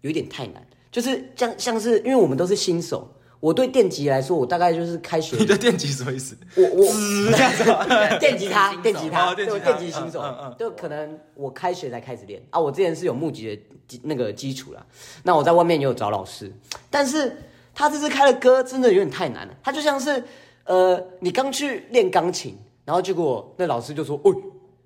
[0.00, 3.06] 有一点太难，就是像像是因为我们都是新手，
[3.42, 6.36] 我对电吉来说，我大概就是开学 你的电吉什么意思？
[6.54, 6.84] 我我
[7.32, 8.18] 这样子？
[8.20, 10.22] 电吉他，电吉他，对，哦电吉他电吉新手
[10.56, 12.60] 就可能我开学才开始练啊。
[12.60, 14.86] 我之前是有募集的基那个基础啦，
[15.24, 16.52] 那我在外面也有找老师，
[16.88, 17.36] 但是
[17.74, 19.52] 他这次开的歌真的有点太难了。
[19.60, 20.22] 他就像是
[20.62, 24.32] 呃，你刚去练钢琴，然后结果那老师就说，哦。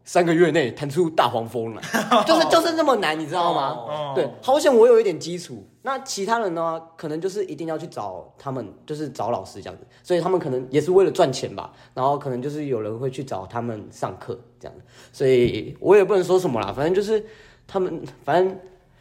[0.06, 1.82] 三个月内弹出大黄蜂来，
[2.24, 3.68] 就是就是那么难，你知道吗？
[3.76, 5.68] 哦对，好险我有一点基础。
[5.82, 11.72] 那其他人呢，可能就是一定要去找他们，就是找老师这样子，所以他们可能也是为了赚钱吧。
[11.92, 17.24] 然后可能就是有人会去找他们上课这样子，所以我也不能说什么啦，反正就是
[17.66, 18.56] 他们，反正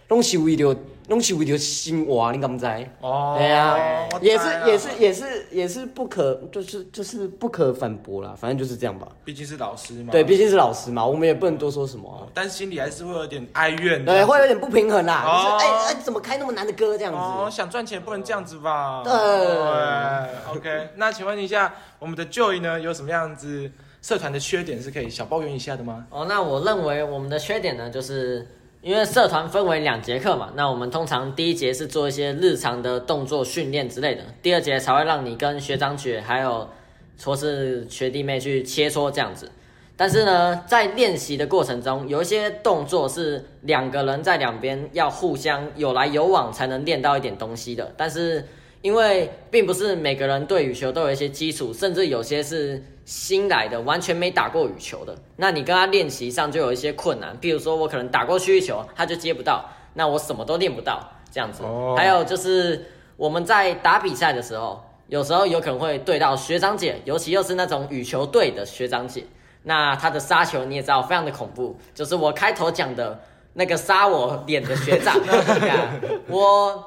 [0.07, 0.75] 拢是为了
[1.07, 2.65] 拢是为了生活，你敢不知？
[2.99, 9.07] 哦对啊、也是也是也是也是不可，就是就是不可反驳啦，反正就是这样吧。
[9.23, 10.11] 毕竟是老师嘛。
[10.11, 14.11] 对，毕竟是老师嘛，我们也不能多说什么啊、但心里还是会有点哀怨的。
[14.13, 15.23] 对，会有点不平衡啦。
[15.25, 17.19] 哦就是哎哎，怎么开那么难的歌这样子？
[17.19, 19.03] 哦，想赚钱不能这样子吧？
[19.03, 20.89] 对对，OK。
[20.95, 23.69] 那请问一下，我们的 Joy 呢，有什么样子
[24.01, 26.05] 社团的缺点是可以小抱怨一下的吗？
[26.09, 28.47] 哦，那我认为我们的缺点呢，就是
[28.85, 36.69] 因为社团分为两节课嘛，那我们通常第一节是做一些日常的动作训练之类的，第二节才会让你跟学长姐还有
[37.17, 39.51] 说是学弟妹去切磋这样子。
[39.97, 47.91] 但是呢，在练习的过程中，有一些动作是两个人在两边要互相有来有往才能练到一点东西的。
[47.97, 48.45] 但是
[48.85, 57.35] 因为并不是每个人对羽球都有一些基础，甚至有些是新来的，完全没打过羽球的，那你跟他练习上就有一些困难。
[57.41, 61.63] 比如说我可能打过去一球，他就接不到，那我什么都练不到这样子。
[61.63, 62.85] 哦还有就是
[63.17, 69.23] 我们在打比赛的时候，有时候有可能会对到学长姐，尤其又是那种羽球队的学长姐，
[69.63, 73.19] 那他的杀球你也知道非常的恐怖，就是我开头讲的
[73.53, 75.19] 那个杀我脸的学长，
[76.29, 76.83] 我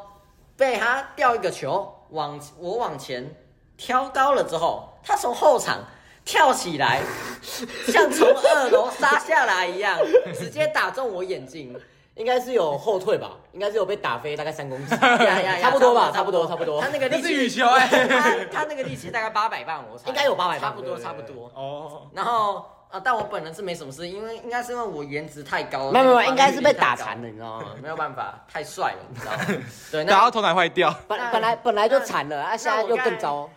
[0.59, 3.35] 被他吊一个球，往我往前
[3.77, 5.79] 挑高了之后，他从后场
[6.25, 7.01] 跳起来，
[7.87, 9.97] 像从二楼杀下来一样，
[10.35, 11.75] 直接打中我眼睛。
[12.17, 16.89] 应该是有后退吧，应该是有被打飞大概三公尺， 呀呀呀 差不多吧，差不多，差不多他。
[16.89, 21.49] 那个力气那是羽球哎他他那个力气大概八百磅，我猜应该有八百磅差不多差不多。
[21.55, 27.67] 哦，然后啊，但我本人是没什么事，因为应该是因为我颜值太高了，没有没有，应该是被打残了，你知道吗？
[27.83, 29.63] 没有办法，太帅了，你知道吗？
[29.93, 30.95] 对，打到头奶坏掉。
[31.07, 33.49] 本那本来本来就惨了，啊，现在又更糟。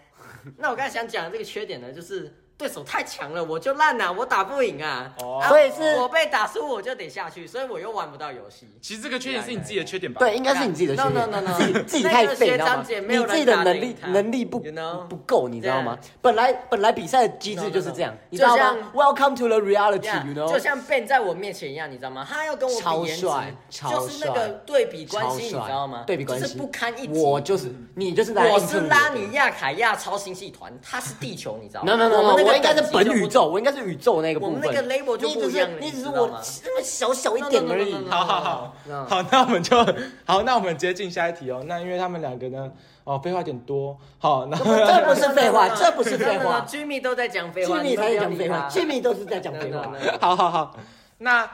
[0.58, 5.12] 那我刚才想讲的这个缺点呢，就是对手太强了，我就烂了，我打不赢啊。
[5.18, 8.68] 哦啊所以是我被打输，我就得下去，所以我又玩不到游戏。
[8.80, 10.20] 其实这个缺点是你自己的缺点吧？
[10.20, 11.58] 对，应该是你自己的缺 No, 点 no, no, no.
[11.58, 15.08] 自己自己太废，你知道吗你自己的能力能力不 You know？
[15.08, 15.98] 不够，你知道吗？
[16.22, 18.28] 本来本来比赛的机制就是这样 No, no, no.
[18.30, 20.54] 你知道吗就像？Welcome to the reality，you 就 know？
[20.54, 22.28] 就像 Ben 在我面前一样，你知道吗？
[22.30, 26.04] 他要跟我超比颜值帅，就是那个对比关系，你知道吗？
[26.06, 27.20] 对比关系就是不堪一击。
[27.20, 34.56] 我就是你就是来我是拉尼亚凯亚超星系团，他是地球，你知道吗 No no no no，我应该是本宇宙，我应该是宇宙那个部分。
[34.56, 37.94] 我们那个 label 就你只是不一样了你只是我你知道吗那么小小一点而已。
[38.10, 39.78] 好好好嗯好，那我们就
[40.26, 41.64] 好，那我们直接进下一题哦。
[41.68, 42.72] 那因为他们两个呢，
[43.04, 46.66] 哦，废话有点多，好，那这不是废话，这不是废话。
[46.68, 49.92] Jimmy 都在讲废话 Jimmy 才在讲废话，Jimmy 都是在讲废话。
[50.20, 50.76] 好好好，
[51.20, 51.50] 那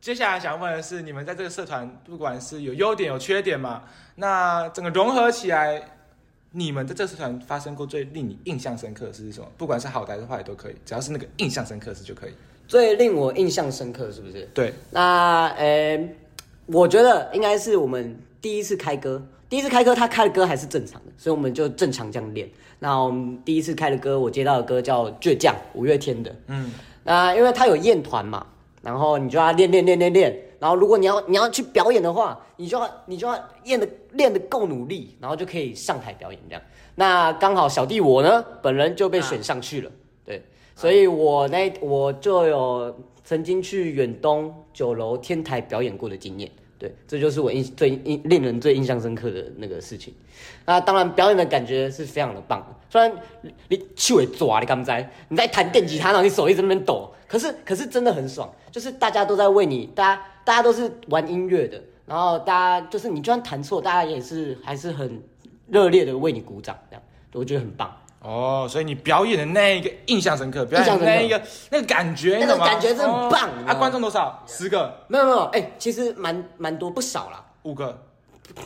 [0.00, 3.82] 接下来想问的是，你们在这个社团，不管是有优点有缺点嘛，
[4.14, 5.82] 那整个融合起来，
[6.52, 9.46] 你们在这次团发生过最令你印象深刻的事是什么？
[9.56, 12.30] 不管是好的还是坏的都可以，只要是那个印象深刻的事就可以。
[12.66, 14.48] 最令我印象深刻是不是？
[14.52, 16.08] 对，那呃，
[16.66, 22.48] 我觉得应该是我们第一次开歌，第一次开歌他开的歌还是正常的，所以我们就正常这样练。
[22.78, 26.34] 那我们第一次开的歌，我接到的歌叫《倔强》，五月天的。
[26.46, 26.72] 嗯，
[27.04, 28.46] 那因为他有宴团嘛，
[28.82, 36.62] 然后你就要练练练练练，然后如果你要你要去表演的话，你就要你就要练的练的够努力，然后就可以上台表演这样。
[36.94, 39.90] 那刚好小弟我呢，本人就被选上去了，
[40.24, 40.42] 对，
[40.74, 46.50] 所以我那我就有曾经去远东酒楼天台表演过的经验。
[46.78, 50.14] 对，这就是我印最印令人最印象深刻的那个事情。
[50.64, 52.64] 那当然，表演的感觉是非常的棒。
[52.88, 53.12] 虽然
[53.42, 55.06] 你你手会抓，你敢不知？
[55.28, 58.48] 你在弹电吉他，然后你手一直在那边抖，可是可是真的很爽。
[58.70, 65.20] 就是大家都在为你，大家大家都是玩音乐的，然后大家就是你就算弹错，大家也是还是很
[65.66, 67.94] 热烈的为你鼓掌，这样我觉得很棒。
[68.20, 74.42] 哦，所以你表演的那一个印象深刻，表演的那一个那个感觉，那个你懂吗感觉真的很棒哦啊，观众多少？
[74.46, 77.44] 十个、没有没有，哎、其实蛮蛮多不少啦。
[77.62, 78.04] 五个。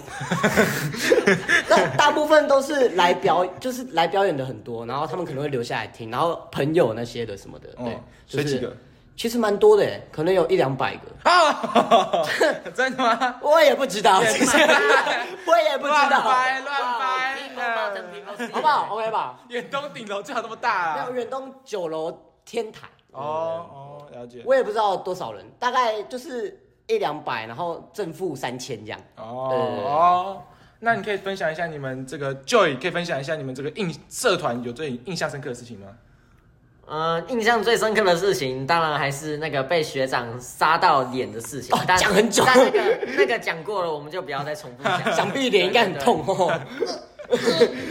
[1.69, 8.77] 那大部分都是来表，就是来表演的很多，然后他们可能会留下来听，然后朋友那些的什么的，对，哦就是所以几个？
[9.23, 12.27] 其实蛮多的耶，可能有一两百个，啊，
[12.75, 13.37] 真的吗？
[13.41, 14.57] 我也不知道，其实
[15.47, 17.39] 我也不知乱道，掰乱掰
[18.13, 19.39] people sea 好不好？OK 吧？
[19.49, 21.13] 远东顶楼最好那么大啊没有！
[21.19, 24.43] 远东酒楼天台，哦哦，了解。
[24.45, 29.01] 我也不知道多少人，大概就是一两百，然后正负三千这样。
[29.19, 29.49] 哦
[29.87, 30.43] 哦，
[30.81, 35.87] 那你可以分享一下你们这个 Joy，可以分享一下你们这个印社团有最印象深刻的事情吗？
[36.94, 41.74] 嗯，印象最深刻的事情，当然还是那个被学长杀到脸的事情。
[41.74, 45.02] 哦但讲很久但那个那个讲过了，我们就不要再重复讲。
[45.16, 46.52] 想必脸应该很痛哦。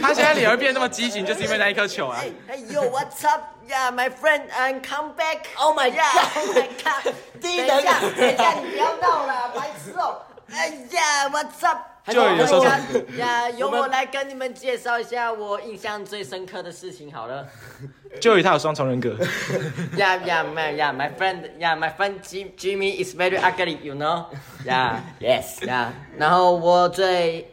[0.00, 2.20] 他现在脸会变那么畸形，就是因为那一颗球啊！
[2.20, 3.40] 哎哎呦，What's up?
[3.68, 5.46] Yeah, my friend, and come back.
[5.58, 5.98] Oh my god!
[6.36, 7.12] oh my god!
[7.40, 10.20] 第一人等一下，等一下，你不要闹了，白痴哦！
[10.52, 11.78] 哎呀，What's up?
[12.04, 12.80] 就有时候呀
[13.16, 17.46] 呀， 由我来跟你们介绍一下我印象最深刻的事情好了。
[18.20, 19.10] Joy 他有双重人格，
[19.96, 23.94] Yeah, yeah, my, yeah, my friend, yeah, my friend Jim, Jimmy is very ugly, you
[23.94, 24.26] know?
[24.66, 25.60] Yeah, Yes.
[25.64, 25.90] yeah.
[26.18, 27.48] 然后我最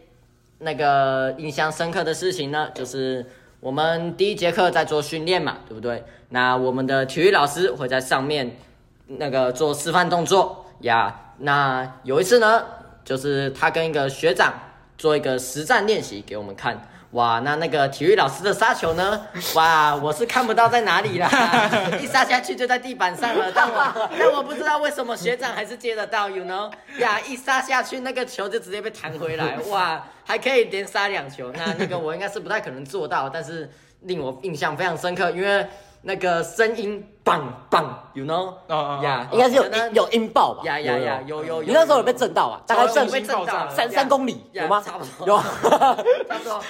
[0.57, 3.25] 那个印象深刻的事情呢，就是
[3.59, 6.03] 我们第一节课在做训练嘛，对不对？
[6.29, 8.57] 那我们的体育老师会在上面
[9.05, 11.15] 那个做示范动作呀。
[11.41, 12.65] 那有一次呢，
[13.10, 14.54] 就是他跟一个学长
[14.95, 16.80] 做一个实战练习给我们看。
[17.13, 19.25] 哇，那那个体育老师的杀球呢？
[19.56, 21.27] 哇，我是看不到在哪里啦，
[22.00, 23.52] 一杀下去就在地板上了。
[23.52, 26.71] 但我但我不知道为什么学长还是接得到，you know？
[27.00, 31.52] 呀，一杀下去那个球就直接被弹回来， 哇，还可以连杀两球。
[31.58, 33.67] 那那个我应该是不太可能做到，但是
[34.02, 35.65] 令我印象非常深刻，因为
[36.02, 38.47] 那个声音棒棒，you know？
[38.47, 40.63] 哦哦哦呀，应该是有有音爆吧？
[40.63, 41.63] 呀呀呀，有有有。
[41.63, 42.62] 你那时候有被震到啊？
[42.65, 44.81] 大概震有被震到三三公里有吗？
[44.85, 46.63] 差不多有，差不多，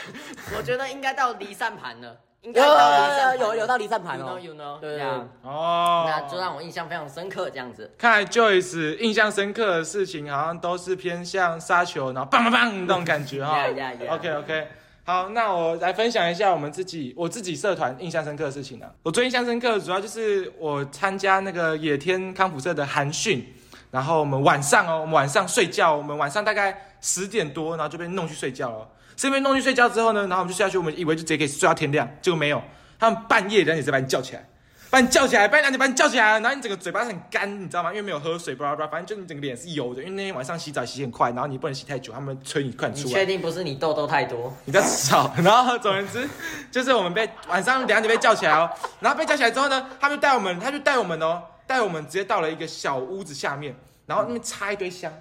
[0.57, 7.93] 我觉得应该到离散盘了，应该有到离散盘了有有有到离散盘 You 哦 you know，对对呀哦，那就让我印象非常深刻，这样子。
[7.97, 13.63] 看来 Joyce 印象深刻的事情，好像都是偏向杀球，然后棒棒棒那种感觉哈。
[14.09, 14.67] OK OK，
[15.10, 23.43] 好，那我来分享一下我们自己我自己社团印象深刻的事情呢、我最印象深刻的主要就是我参加那个野天康复社的寒训，
[23.89, 28.88] 然后我们晚上哦，我们晚上睡觉，我们晚上大概十点多，然后就被弄去睡觉了。
[29.18, 32.62] 是被弄去睡觉之后呢，然后我们就下去，我们以为就直接可以睡到天亮，结果没有，
[32.99, 34.47] 他们半夜两点才把你叫起来。
[34.91, 37.91] 把你叫起来，半夜两点把你叫起来，然后你整个嘴巴很干，你知道吗？
[37.91, 43.07] 因为没有喝水，巴拉巴拉，反正就你整个脸是油的，因为那天晚上洗澡洗很快，然后你不能洗太久，他们催你快点出来。
[43.07, 44.51] 你确定不是你痘痘太多？
[44.65, 46.27] 你在吵，然后总而言之，
[46.71, 48.67] 就是我们被晚上两点被叫起来哦，
[48.99, 53.75] 然后被叫起来之后呢，他们就带我们，他就带我们哦，带我们直接到了一个小屋子下面，
[54.07, 55.13] 然后那边插一堆香，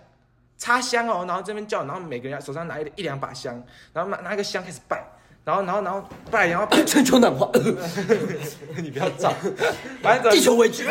[0.57, 3.63] 插香哦，然后这边叫，然后每个人手上拿一一两把香，
[3.93, 5.05] 然后拿拿一个香开始拜，
[5.49, 7.51] 然后然后然后拜，然后拜，全球暖化，
[8.77, 9.33] 你不要照，
[10.03, 10.85] 反正地球危机，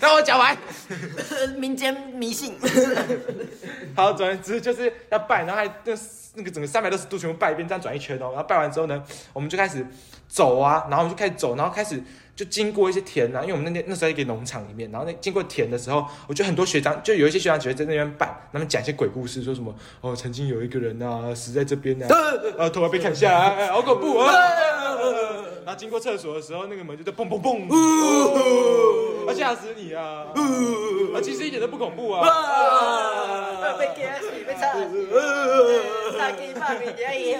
[0.00, 0.56] 让我讲完。
[1.56, 2.56] 民间迷信。
[3.94, 5.94] 好，总而言之就是要拜，然后还那
[6.34, 8.30] 那个整个三百六十度全部拜一遍，这样转一圈哦。
[8.32, 9.00] 然后拜完之后呢，
[9.32, 9.86] 我们就开始
[10.26, 12.02] 走啊，然后我们就开始走，然后开始
[12.36, 22.08] 就经过一些田啊，因为我们那天那时候在一个农场里面，然后那经过田的时候，我觉得很多学长就有一些学长姐在那边拜，他们讲一些鬼故事，说什么哦，曾经有一个人啊死在这边啊，
[22.58, 24.32] 呃，头发被砍下来，好恐怖啊！
[25.64, 27.70] 然后经过厕所的时候，那个门就在砰砰砰，
[29.28, 30.26] 啊吓死你啊！
[31.14, 32.26] 啊，其实一点都不恐怖啊。
[33.78, 35.08] 被给死，被吓死，
[36.18, 37.38] 杀鸡放米也有。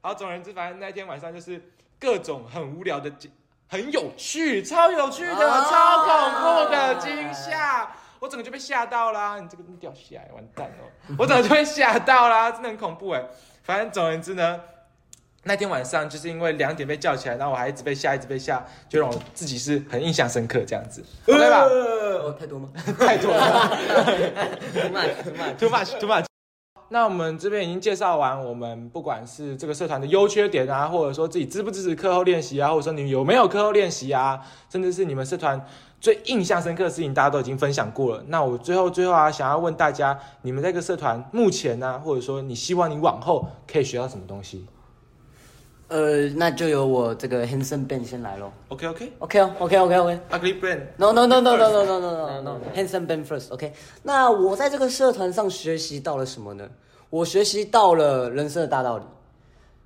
[0.00, 1.60] 好，总而言之，反正那天晚上就是
[2.02, 3.30] 各种很无聊的惊，
[3.68, 7.88] 很有趣，超有趣的，啊超恐怖的惊吓。
[8.18, 9.38] 我整个就被吓到啦！
[9.40, 10.90] 你这个掉下来，完蛋哦！
[11.16, 13.24] 我整个就被吓到啦， 真的很恐怖哎。
[13.62, 14.60] 反正总而言之呢，
[15.44, 21.62] 那天晚上就是因为两点被叫起来，然后我还一直被吓，一直被吓，就让我自己是很印象深刻这样子，OK 吧？
[21.62, 22.68] 哦，太多吗？
[22.98, 23.76] 太多了。
[24.74, 25.68] too much，too much, too much。
[25.68, 26.26] too much too much。
[26.92, 34.38] 那我们这边已经介绍完，我们不管是这个社团的优缺点啊，或者说自己支不支持课后练习啊，或者说你有没有课后练习啊，
[34.68, 35.58] 甚至是你们社团
[35.98, 38.22] 最印象深刻的事情，大家都已经分享过了。
[38.28, 44.66] 那我最后最后啊，想要问大家，你们这个社团目前呢、或者说你希望你往后可以学到什么东西
[45.92, 48.50] 呃，那就由我这个 Hanson Ben 先来喽。
[48.68, 49.12] ？OK OK。
[49.18, 50.20] OK 哦，OK OK OK。
[50.30, 50.80] Ugly brain。
[50.96, 53.74] No no no no no no no no no no Hanson Ben first OK。
[54.02, 56.66] 那我在这个社团上学习到了什么呢？
[57.10, 59.04] 我学习到了人生的大道理。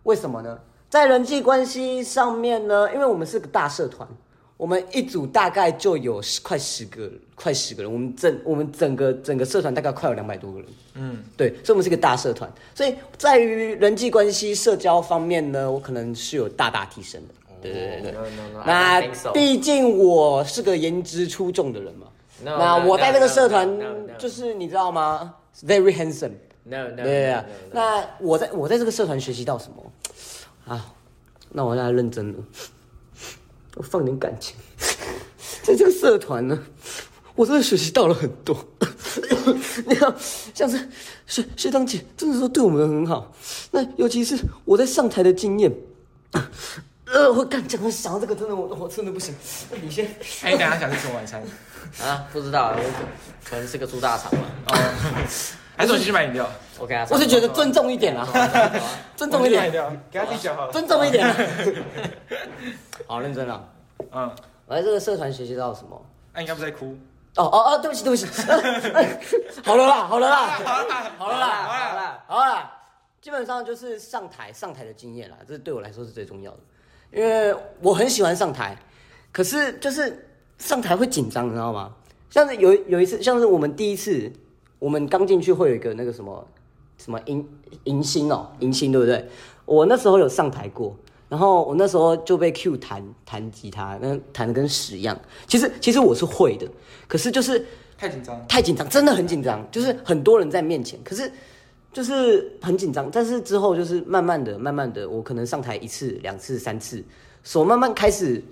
[0.04, 0.57] 为什么呢？
[0.88, 4.09] 在人际关系上面呢，因为我们是个大社团，
[4.57, 7.92] 我们一组大概就有十快十个，快十个人。
[7.92, 10.68] 我们整我们整个整个社团大概快有两百多个人。
[10.94, 17.34] 嗯，对，所以我们是个大社团，所以在于人际关系、社交方面呢，我可能是有大大提升的。
[17.61, 18.14] 对对对
[18.64, 19.02] 那.
[19.32, 22.07] 毕竟我是个颜值出众的人嘛。
[22.44, 23.68] No, 那我在这个社团.
[24.18, 26.32] 就是你知道吗？Very handsome。
[26.64, 29.92] No, no, 对啊.那我在我在这个社团学习到什么
[30.66, 30.94] 啊？
[31.50, 32.38] 那我现在认真了，
[33.77, 34.57] 我放点感情，
[35.62, 36.59] 在这个社团呢，
[37.35, 38.57] 我真的学习到了很多。
[39.87, 40.14] 你看，
[40.53, 40.89] 像是
[41.27, 43.33] 学学长姐真的都对我们很好，
[43.70, 45.72] 那尤其是我在上台的经验。
[47.07, 49.35] 呃，我刚讲，我想到这个，真的，我我真的不行。
[49.70, 50.05] 那你先，
[50.43, 51.41] 哎，你等下想吃什么晚餐？
[52.03, 54.39] 啊，不知道，我可可能是个猪大肠吧。
[54.66, 54.74] 哦，
[55.77, 56.49] 还是我去买饮料？
[56.79, 58.27] 我给他，我是觉得尊重一点啦，
[59.16, 59.70] 尊重一点，
[60.11, 60.72] 给他自己讲好了。
[60.72, 61.35] 尊重一点啦。
[63.07, 63.68] 好认真了。
[64.12, 64.31] 嗯，
[64.66, 66.01] 我在这个社团学习到什么？
[66.35, 66.97] 那应该不在哭。
[67.37, 68.27] 哦哦哦，对不起对不起，
[69.62, 72.72] 好了啦好了啦好了啦，好了啦 好了，好啦，
[73.20, 76.59] 基本上就是上台上台的经验啦，这对我来说是最重要的，
[77.12, 78.74] 因为我很喜欢上台，
[79.33, 80.27] 可是就是
[80.59, 81.93] 上台会紧张，你知道吗？
[82.31, 84.33] 像是有有一次，像是我们第一次，
[84.79, 86.47] 我们刚进去会有一个那个什么
[86.99, 87.47] 什么迎
[87.85, 89.27] 迎新哦，迎新对不对？
[89.64, 90.95] 我那时候有上台过，
[91.29, 95.18] 然后我那时候就被 Q 弹弹吉他，那弹的跟屎一样。
[95.47, 96.68] 其实其实我是会的，
[97.09, 97.64] 可是就是
[97.99, 98.47] 太紧张。
[98.47, 101.31] 太紧张，真的很紧张，就是很多人在面前，可是
[101.93, 103.11] 就是很紧张。
[103.11, 107.03] 但是之后就是慢慢的、慢慢的，我可能上台一次、两次、三次，
[107.43, 108.43] 手慢慢开始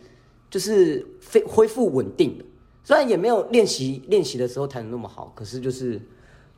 [0.51, 2.45] 就是恢恢复稳定了。
[2.85, 6.01] 虽然也没有练习练习的时候弹的那么好，可是就是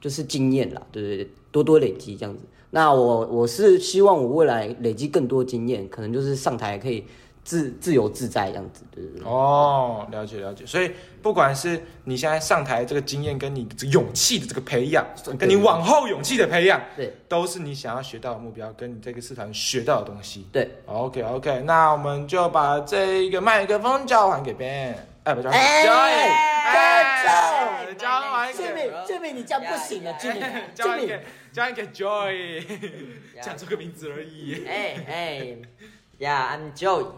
[0.00, 2.44] 就是经验啦，对对对，多多累积这样子。
[2.70, 7.04] 那我我是希望我未来累积更多经验，可能就是上台可以
[7.44, 9.26] 自自由自在这样子，对对对。
[9.26, 10.66] 哦，了解了解。
[10.66, 10.90] 所以
[11.22, 15.06] 不管是你现在上台这个经验，跟你勇气的这个培养，
[15.38, 20.44] 跟你往后勇气的培养，对都是你想要学到的目标，跟你这个社团学到的东西。
[20.52, 24.96] 对，OK OK，那我们就把这一个麦克风交还给 Ben，
[25.26, 26.72] 哎，不交还哎给 Joy，哎
[27.88, 31.20] 哎交还给志明，志明，你这样不行了，志明，志明交还给，
[31.52, 32.64] 交还给 Joy，
[33.42, 34.64] 讲出个名字而已。
[34.68, 35.56] 哎哎
[36.20, 37.08] ，Yeah，I'm Joey。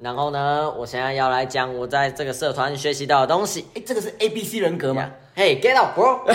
[0.00, 3.66] 然后呢，我现在要来讲我在这个社团学习到的东西。
[3.74, 5.10] 哎，这个是 A B C 人格吗？
[5.34, 6.24] 嘿、g e t out, bro！
[6.26, 6.34] 哎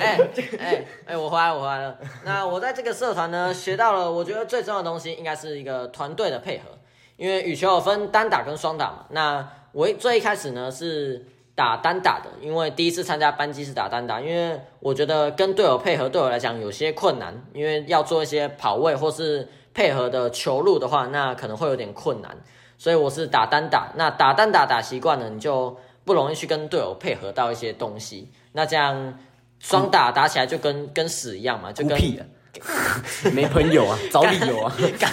[0.00, 0.18] 哎
[0.58, 1.96] 哎哎，我回来，我回来了。
[2.24, 6.76] 那我在这个社团呢，学到了我觉得最重要的东西，应该是一个团队的配合。
[7.16, 9.06] 因为羽球有分单打跟双打嘛。
[9.10, 22.36] 那我最一开始呢是打单打的，因为第一次参加班级是打单打，因为我觉得跟队友配合对我来讲有些困难，因为要做一些跑位或是配合的球路的话，那可能会有点困难。
[22.76, 28.30] 所以我是打单打，那打单打打习惯了，你就不容易去跟队友配合到一些东西。
[28.52, 29.18] 那这样
[29.60, 32.26] 双打打起来就跟跟屎一样嘛，就跟孤僻啊，
[33.32, 34.74] 没朋友啊，找理由啊。
[34.98, 35.10] 刚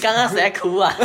[0.00, 0.94] 刚刚谁在哭啊？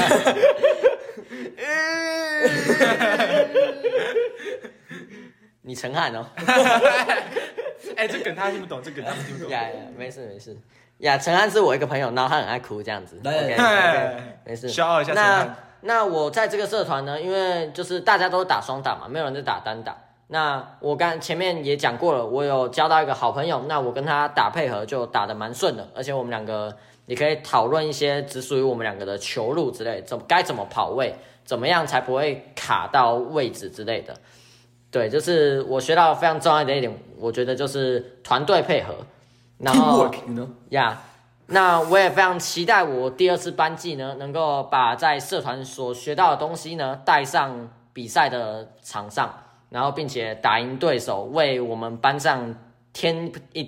[5.61, 6.25] 你陈汉哦，
[7.95, 9.51] 哎，这梗他听不懂，这梗他们听不懂。
[9.51, 10.57] 呀呀，没事没事。
[10.99, 13.19] 呀，陈汉是我一个朋友，然后他很爱哭这样子。
[13.23, 14.15] 对嗨
[14.45, 14.69] 没事。
[14.69, 19.95] 骄傲一下陈那汉那我在这个社团呢，因为就是大家都打双打嘛，没有人在打单打。
[20.31, 26.71] 那我刚前面也讲过了，我有交到一个好朋友，那我跟他打配合就打得蛮顺的，而且我们两个
[27.07, 34.13] 也可以讨论一些只属于我们两个的球路之类，怎么该怎么跑位，怎么样才不会卡到位置之类的。
[34.91, 38.93] 对，就是我学到非常重要的一点，我觉得就是团队配合，
[39.57, 40.47] 然后 know？
[40.69, 41.01] 呀
[41.47, 49.33] 那我也非常期待我第二次班级呢，能够把在社团所学到的东西呢带上比赛的场上，
[49.69, 52.55] 然后并且打赢对手，为我们班上
[52.91, 53.63] 添一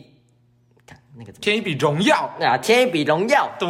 [0.86, 3.68] 看那个添一笔荣耀，啊添一笔荣耀，对，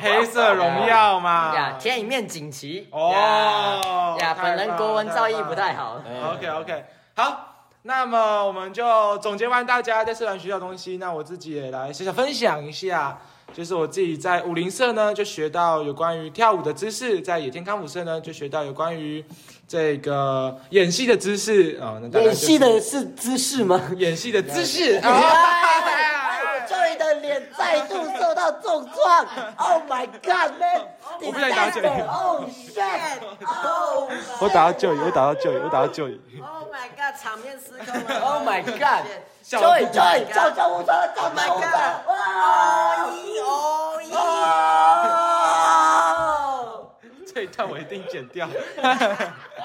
[0.00, 1.54] 黑色荣耀嘛。
[1.54, 2.88] 呀添一面锦旗。
[2.90, 6.00] 哦呀本人国文造诣不太好。
[6.32, 6.84] OK OK，
[7.14, 13.18] 好，那么我们就总结完大家在社团学到的东西，那我自己也来小小分享一下，
[13.52, 19.22] 就是我自己在武林社呢就学到有关于跳舞的知识，在野天康复社呢就学到有关于
[19.68, 23.80] 这个演戏的姿势啊、那大概演就是戏的是姿势吗？
[23.96, 25.00] 演戏的姿势。
[25.02, 29.26] 哎，Joey 的脸再度受到重创。
[29.56, 30.86] Oh my God, man！
[31.20, 33.18] 我不想打这里 Oh shit!
[33.64, 34.08] Oh
[34.40, 36.20] 我打到就椅，我打到就椅，我打到就椅。
[36.40, 39.04] Oh my god，场面失控了 Oh my God!
[39.42, 42.06] 笑 Joey, Joey，叫救护车，叫 Oh 救 my 护车！god！
[42.06, 42.14] 哇！
[43.02, 44.22] 哦咦哦！
[47.34, 48.48] 这一段我一定剪掉，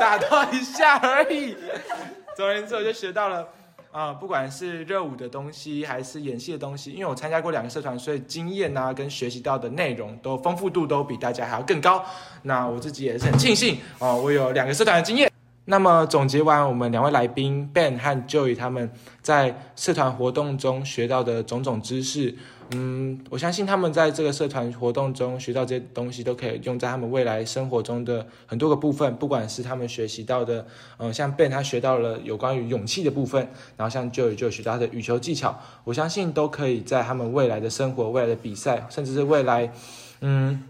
[0.00, 1.54] 打断一下而已。
[2.34, 3.46] 总而言之，我就学到了
[3.92, 12.02] 啊、不管是热舞的东西，还是演戏的东西，因为我参加过两个社团，所以经验啊跟学习到的内容都丰富度都比大家还要更高。
[12.42, 15.30] 那我自己也是很庆幸啊、我有两个社团的经验。
[15.64, 18.90] 那么总结完我们两位来宾 Ben 和 Joey 他们
[19.20, 22.34] 在社团活动中学到的种种知识，
[22.72, 30.64] 嗯，我相信他们在这个社团活动中学到这些东西，都可以用在他们未来生活中的很多个部分，不管是他们学习到的，
[30.98, 39.72] 嗯、像 Ben 他学到了有关于勇气的部分，然后像 Joey 就学到的羽球技巧，我相信都可以在他们未来的生活、未来的比赛，甚至是未来，
[40.20, 40.62] 嗯，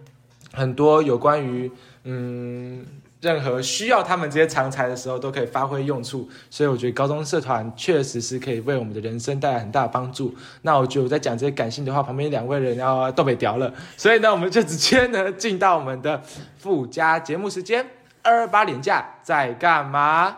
[0.53, 1.71] 很多有关于
[2.05, 2.87] 嗯。
[3.21, 6.29] 任何需要他们这些常才的时候，都可以发挥用处。
[6.49, 10.35] 所以我觉得高中社团确实是可以为我们的人生带来很大的帮助。
[10.62, 16.23] 那我觉得我在讲这些感性的话，旁边两位人要都被屌了，所以呢，我们就直接呢进到我们的
[16.57, 17.87] 附加节目时间。
[18.23, 20.37] 二二八廉价在干嘛？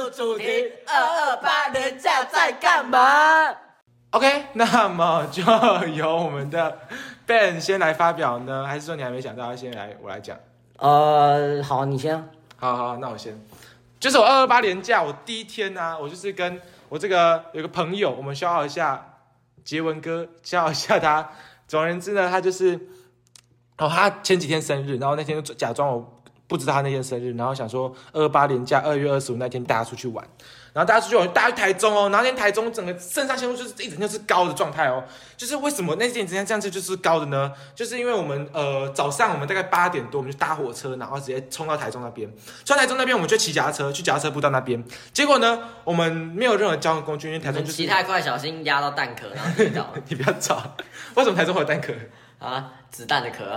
[0.00, 2.98] 入主题，二二八人假在干嘛
[4.10, 5.42] ？OK，那么就
[5.88, 6.78] 由我们的
[7.26, 9.54] Ben 先来发表呢，还是说你还没想到？
[9.54, 10.38] 先来我来讲。
[10.78, 12.24] 呃，好，你先啊。
[12.56, 13.38] 好好，那我先，
[13.98, 19.18] 就是我二二八年假，我第一天呢、我就是跟我这个有个朋友，我们消耗一下
[19.64, 21.30] 杰文哥，消耗一下他
[21.68, 22.74] 总而言之呢，他就是
[23.76, 26.19] 哦，他前几天生日，然后那天就假装我
[26.50, 30.26] 不知道他那天生日，然后想说二八年假二月二十五那天带他出去玩，
[30.72, 35.04] 然后大家出去玩，大家去台中哦，然后那天台中整个肾上腺素就是一整就是高的状态哦，
[35.36, 37.52] 就是为什么那天整天这样子就是高的呢？
[37.72, 42.28] 就是因为我们呃早上我们大概八点多我们就搭火车，然后直接冲到台中那边，
[42.64, 50.74] 冲到台中那边我们就骑脚踏车去脚踏车步道那边，结果呢我们没有任何交通工具，因为台中就是骑太快，小心压到蛋壳，然后跌倒 你不要吵，
[51.14, 51.92] 为什么台中会有蛋壳？
[52.40, 53.54] 啊，子弹的壳。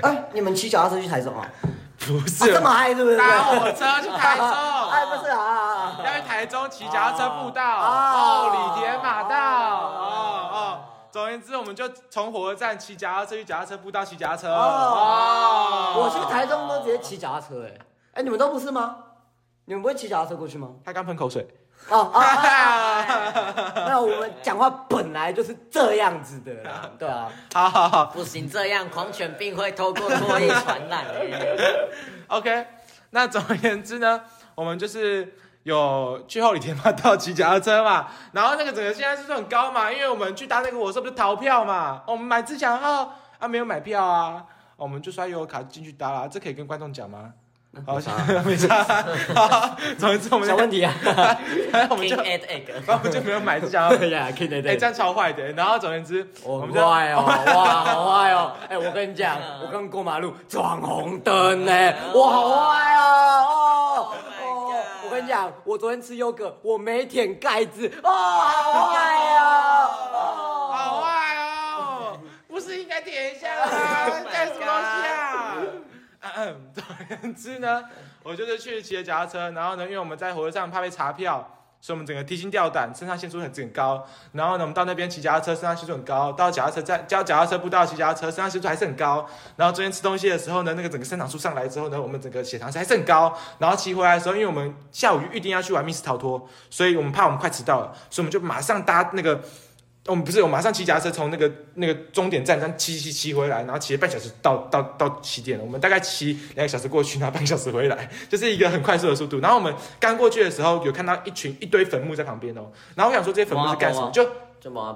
[0.00, 1.46] 哎， 你们骑脚踏车去台中啊？
[2.06, 3.16] 不啊是，这么嗨是不是？
[3.16, 4.46] 搭火车去台中，
[4.90, 10.80] 哎，不是啊，要去台中骑脚踏车步道，哦哦，里田马道，哦哦。
[11.10, 14.48] 总而言之，我们就从火车站骑脚踏车去脚踏车步道骑脚踏车。
[14.52, 17.78] 哦，我去台中都直接骑脚踏车，哎，
[18.14, 18.96] 哎，你们都不是吗？
[19.66, 20.70] 你们不会骑脚踏车过去吗？
[20.84, 21.46] 他刚喷口水。
[21.90, 22.22] 哦哦，
[23.88, 27.30] 那我们讲话本来就是这样子的啦， 对啊。
[27.52, 31.04] 好好好不行，这样狂犬病会透过唾液传染。
[32.28, 32.66] OK。
[33.10, 34.20] 那总而言之呢，
[34.56, 39.92] 我们就是有去后里田马道骑脚踏车嘛，然后那个整个现在是不是很高嘛？
[39.92, 44.44] 因为我们去搭那个火车不是逃票嘛，我们买自强号啊没有买票啊，
[44.76, 47.32] 我们就刷悠游卡进去搭啦，这可以跟观众讲吗？
[47.86, 47.94] 好，
[48.44, 48.84] 没差。
[49.34, 50.92] 好，总之我们就小问题啊，
[51.90, 52.40] 我们就 King
[52.86, 53.96] 然后我们就没有买自强号。
[53.96, 55.52] 对呀，可以的，哎、这样超坏的。
[55.52, 58.52] 然后总而言之，我我们就坏哦，哇，好坏哦！
[58.68, 63.00] 哎，我跟你讲，我刚过马路闯红灯呢，我好坏哦！
[63.48, 68.98] 哦 Oh 我跟你讲，我昨天吃优格，我没舔盖子，哦，好坏
[69.38, 69.90] 哦！
[70.72, 72.18] 好坏哦，
[72.48, 73.70] 不是应该舔一下吗
[74.06, 75.56] ？Oh 干什么东西啊？
[76.36, 77.84] 嗯，总而言之呢，
[78.22, 81.46] 我就是去骑了脚踏车，然后呢，因为我们在火车上怕被查票，
[81.82, 84.06] 所以我们整个提心吊胆，肾上腺素很很高。
[84.32, 89.28] 然后呢，我们到那边骑脚踏车，肾上腺素很高；到脚踏车站，交脚踏车步道骑脚踏车，肾上腺素还是很高。
[89.56, 93.36] 然后中间吃东西的时候呢，那个整个生长素上来之后呢，我们整个血糖还是很高。
[93.58, 99.42] 然后骑回来的时候，因为我们下午预定要去玩密室逃脱，所以我们怕我们快迟到了，所以我们就马上搭那个。
[100.06, 105.64] 我们不是，我马上骑脚踏车从那个那个终点站这样骑骑骑回来，然后骑了半小时到到到起点了。
[105.64, 109.40] 我们大概骑两个小时过去，然后半个小时回来， 就是一个很快速的速度。
[109.40, 112.70] 然后我们刚过去的时候，有看到一群一堆坟墓在旁边哦。
[112.94, 114.10] 然后我想说这些坟墓是干什么？
[114.10, 114.26] 就？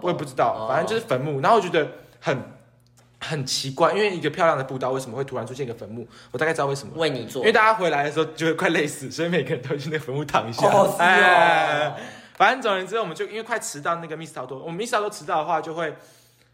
[0.02, 1.40] 我也不知道，反正就是坟墓。
[1.40, 1.86] 然后我觉得
[2.20, 2.42] 很
[3.20, 6.06] 很奇怪，因为一个漂亮的步道为什么会突然出现一个坟墓？
[6.30, 6.92] 我大概知道为什么。
[6.96, 7.52] 为你做因为。
[7.52, 11.96] 大家回来的时候就会快累死，所以每个人都会去那个坟墓躺一下。
[12.38, 15.92] 反正总而言之，我们就因为快迟到那个密室逃脱，我们密室逃脱迟到的话，就会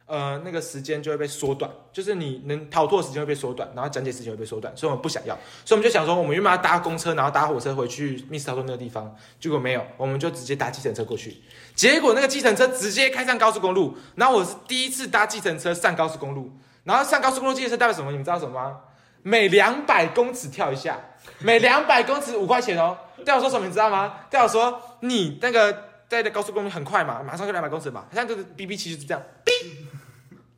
[0.07, 11.43] 呃那个时间就会被缩短，就是你能逃脱的时间会被缩短，然后讲解时间会被缩短，所以我们不想要，所以我们就想说，我们原本要搭公车，然后搭火车回去密室逃脱那个地方，结果没有，我们就直接搭计程车过去，
[11.75, 16.51] 结果那个计程车直接开上高速公路，然后我是第一次搭计程车上高速公路，
[16.85, 18.11] 然后上高速公路计程车代表什么？
[18.11, 18.79] 你们知道什么吗？
[19.25, 20.97] 每两百公尺跳一下，
[21.41, 22.97] 每两百公尺五块钱哦。
[23.25, 24.21] 调我说什么你知道吗？
[24.31, 29.51] 调我说你那个在的高速公路很快嘛，马上就两百公尺嘛，像这个 B B 其实是这样，哔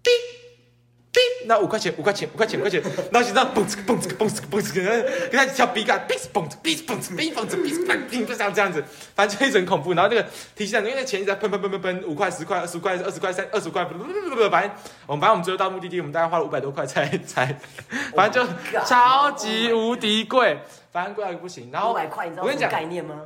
[0.03, 0.11] 哔，
[1.47, 4.75] 那五块钱五块钱五块钱五块钱，然后就这样蹦哧蹦哧蹦哧蹦哧，
[5.31, 8.83] 跟他跳笔杆，哔蹦哧哔蹦哧哔蹦哧哔蹦哧，就像这样子，
[9.15, 9.93] 反正就一直很恐怖。
[9.95, 14.71] 然后那个提醒，因为那钱一直在喷喷喷喷喷，五块十块二十块二十块三二十块，不不不不，反正
[15.07, 17.57] 我们反正我们最后到目的地，我们大概花了五百多块才才，
[18.15, 20.59] 反正就 Oh 超级无敌贵，
[20.93, 21.71] 反正贵到不行。
[21.73, 23.23] 然后我跟你讲，概念吗？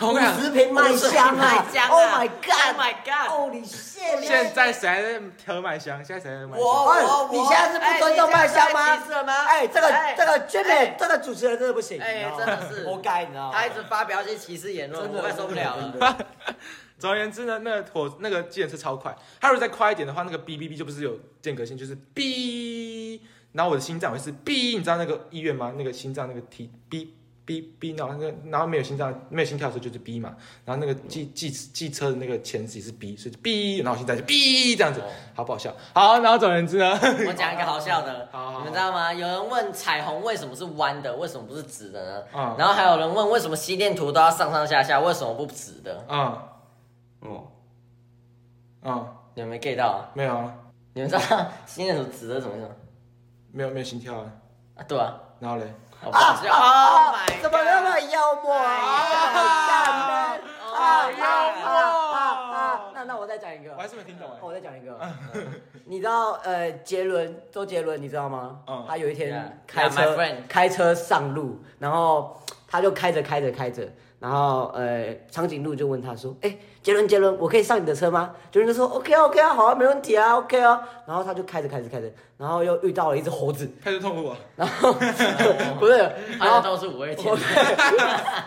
[0.00, 4.22] 我跟你讲，十瓶麦香啊麦香啊！Oh my Oh my god！god！Holy shit！
[4.22, 6.04] 现在谁还在喝麦香？
[6.04, 6.64] 现在谁还在买香？
[6.64, 13.52] 我我你现在是不尊重麦香吗哎这个哎这个 Jimmy，哎这个主持人真的不行，哎真的是活该，你知道吗？
[13.52, 16.16] 他一直发表一些歧视言论，真的我快受不了了。
[16.98, 23.20] 总而言之呢，那个火那个计程车超快，他如果再快一点的话，那个哔哔哔就不是有间隔性，就是哔，
[23.52, 25.74] 然后我的心脏会是哔，你知道那个医院吗？
[25.76, 27.08] 那个心脏那个提哔
[27.48, 30.36] 哔哔，然后那个然后没有心脏没有心跳的时候就是哔嘛，
[30.66, 35.02] 然后那个计计计车的那个钳子也是哔，所以就哔，然后我心脏就哔这样子，
[35.34, 35.74] 好不好笑？
[35.94, 36.90] 好，然后总而言之呢，
[37.26, 38.28] 我讲一个 好笑的
[38.58, 39.10] 你们知道吗？
[39.14, 42.24] 有人问彩虹为什么是弯的，为什么不是直的呢？
[42.34, 46.04] 嗯然后还有人问为什么心电图都要上上下下，为什么不直的？
[46.08, 46.38] 嗯
[47.20, 47.48] 哦，
[48.82, 50.10] 嗯，你们没 get 到啊？
[50.14, 50.54] 没有啊，
[50.92, 51.20] 你们知道
[51.66, 52.70] 心电图直的怎么用
[53.50, 54.30] 没有没有心跳啊，
[54.76, 54.84] 啊？
[54.86, 57.42] 对啊，然后嘞，好不好笑？Oh my god！
[57.42, 58.68] 怎么那么幽默啊？
[60.78, 61.66] 啊幽啊
[62.14, 62.18] 啊
[62.54, 62.80] 啊！
[62.94, 64.96] 那那我再讲一个我，还是没听懂哎，我再讲一个，
[65.86, 68.84] 你知道呃杰伦周杰伦你知道吗嗯？
[68.88, 70.16] 他有一天开车
[70.48, 73.88] 开车上路，然后他就开着开着开着，
[74.20, 84.36] 然后呃，长颈鹿就问他说：“哎，杰伦杰伦，我可以上你的车吗？”杰伦就说：“OK 啊 OK 啊，好啊，没问题啊 OK 啊。”然后他就开着开着开着，然后又遇到了一只猴子，开始痛苦啊！
[84.56, 84.92] 然后
[85.78, 85.96] 不是，
[86.38, 87.32] 然后他的都是五味天，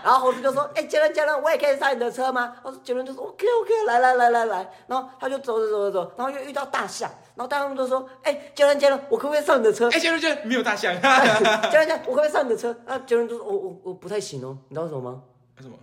[0.03, 12.76] 然后猴子就说：“哎、杰伦，杰伦，我也可以上你的车吗？”然后杰伦就说：“OK OK，来来来来来。”然后他就走走走走走，然后又遇到大象，然后大象就说：“哎、杰伦，杰伦，我可不可以上你的车？”哎，杰伦杰伦没有大象， 杰伦，杰伦，我可不可以上你的车？
[12.86, 15.22] 啊，杰伦就说：“我我我不太行哦，你知道为什么吗？
[15.62, 15.78] 为什么？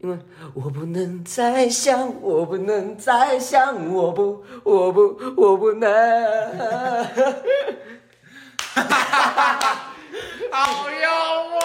[0.00, 0.18] 因为
[0.54, 5.88] 我不能再想，我不能再想，我不，我不，我不能。
[10.50, 11.08] 好幽
[11.50, 11.60] 默，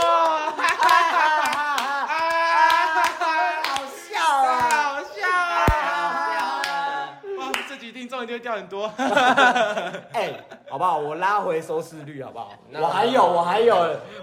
[8.25, 8.85] 一定会掉很多。
[10.11, 10.33] 哎、
[10.67, 10.97] 好不好？
[10.97, 12.51] 我拉回收视率，好不好？
[12.73, 13.75] 我还有，我还有，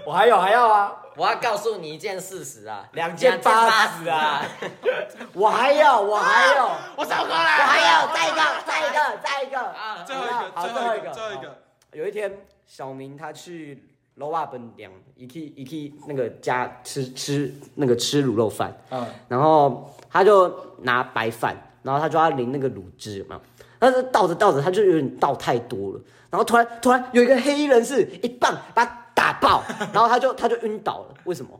[0.05, 0.91] 我还有，还要啊！
[1.15, 4.41] 我要告诉你一件事实啊，两件八十啊！
[5.33, 9.59] 我还有，我还有， 我超过了，我还有，再一个， 再一个，再一个。
[9.59, 11.57] 啊最后一个，好最后一个，最后一个最后一个。
[11.93, 23.39] 有一天，小明他去楼瓦本凉，一去一去那个家吃吃那个吃卤肉饭，嗯，然后他就拿白饭，然后他就要淋那个卤汁嘛，
[23.83, 29.61] 但是倒着倒着他就有点倒太多了，然后突然突然有一个黑衣人士一棒把他打爆，
[29.91, 31.59] 然后他就他就晕倒了，为什么？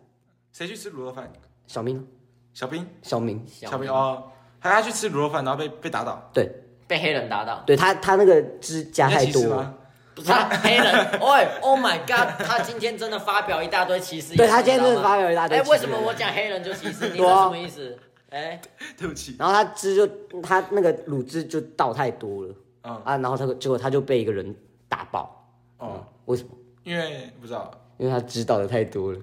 [0.53, 1.30] 谁去吃卤肉饭？
[1.67, 2.07] 小明，
[2.53, 4.24] 小兵，小明，小明哦，
[4.59, 6.49] 还他去吃卤肉饭，然后被被打倒，对。
[6.86, 9.74] 被黑人打倒，对，他他那个汁加太多了？
[10.13, 17.09] 不是啊黑人， 喂，Oh my God，他今天真的发表一大堆歧视，对他今天真的发表一大堆哎，为什么我讲黑人就歧视？
[17.09, 17.36] 你对啊。
[17.36, 17.97] 这什么意思？
[18.34, 18.59] 哎，
[18.97, 20.07] 对不起，然后他汁就
[20.41, 24.53] 他那个卤汁就倒太多了嗯，啊，然后他结果他就被一个人
[24.89, 25.45] 打爆，
[25.77, 26.49] 哦，为什么？
[26.84, 29.19] 因为不知道，因为他知道的太多了。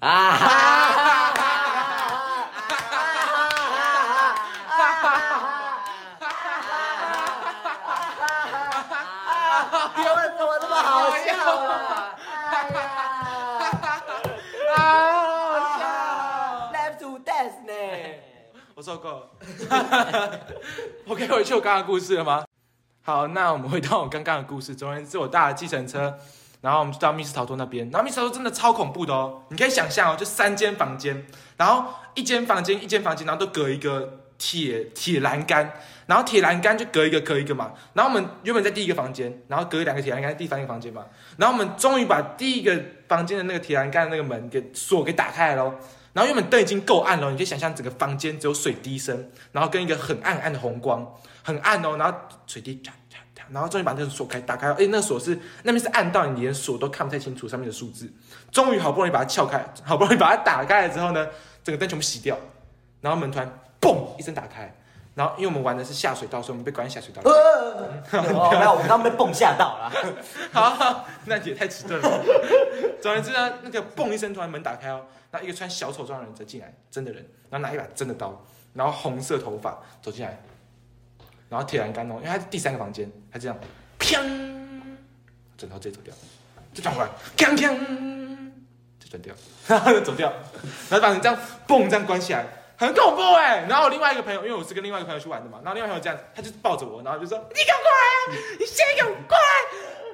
[0.00, 0.32] 啊，
[9.96, 12.14] 你们怎么这么好笑啊？
[12.50, 12.76] 哎呀
[14.74, 14.76] 啊，
[15.52, 15.82] 好笑，
[16.72, 17.72] ，Left to death 呢？
[18.82, 19.30] 我受够了。
[21.06, 22.44] 我可以回去我刚刚的故事了吗？
[23.02, 24.74] 好，那我们回到我刚刚的故事。
[24.74, 26.18] 总而言之，我搭了计程车，
[26.62, 27.88] 然后我们就到密室逃脱那边。
[27.90, 31.24] 然后密室逃脱真的超恐怖的哦，你可以想象哦，就三间房间，
[31.56, 35.74] 然后一间房间一间房间，然后都隔一个铁铁栏杆，
[36.06, 37.74] 然后铁栏杆就隔一个隔一个嘛。
[37.92, 41.06] 然后我们原本在第一个房间，然后隔两个铁栏杆在第三个房间嘛。
[41.36, 42.76] 然后我们终于把第一个
[43.06, 45.72] 房间的那个铁栏杆的那个门给锁给打开来喽。
[46.12, 51.10] 然后原本灯已经够暗了，你可以想象整个房间只有水滴声，然后跟一个很暗暗的红光，
[51.42, 52.82] 很暗哦，然后水滴，
[53.50, 58.10] 然后终于把那个锁开打开了，哎，那个锁是那边是暗到你连锁都看不太清楚上面的数字，
[58.50, 61.26] 终于好不容易把它撬开，好不容易把它打开了之后呢，
[61.62, 62.38] 整个灯全部熄掉，
[63.00, 64.74] 然后门突然嘣一声打开，
[65.14, 67.28] 然后因为我们玩的是下水道，所以我们被关在下水道里。
[67.28, 69.92] 哦，没有，我们刚被蹦吓到了。
[70.52, 72.08] 好，那也太迟钝了。
[73.02, 78.42] 总而言之呢，那个蹦一声，突然门打开哦，然后一个穿小丑装的人走进来，真的人，然后拿一把真的刀，
[78.72, 80.40] 然后红色头发走进来，
[81.50, 83.56] 然后铁栏杆哦，因为他是第三个房间，他这样，
[83.98, 84.16] 砰，
[85.58, 86.14] 整刀直接走掉，
[86.72, 87.76] 就转过来，锵锵，
[88.98, 89.34] 就转掉，
[89.66, 90.32] 然后就走掉，
[90.88, 92.46] 然后把人这样蹦这样关起来。
[92.82, 98.18] 很恐怖哎、然后我另外一个朋友，因为我是跟另外一个朋友去玩的嘛，然后另外一个朋友这样，他就抱着我，然后就说：“你给我过来啊！
[98.58, 99.46] 你先给我过来，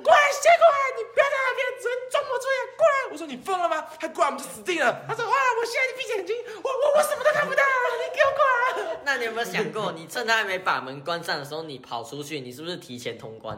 [0.05, 0.77] 过来，先过来！
[1.01, 3.89] 你不要在那边只能装模作样，过来！”我说：“你疯了吗？
[3.99, 13.57] 他过来我们就死定了。”他说：“啊，我现在闭着眼睛，我我我什么都看不到，你给我过来！” 那你有没有想过，你趁他还没把门关上的时候，你跑出去，你是不是提前通关？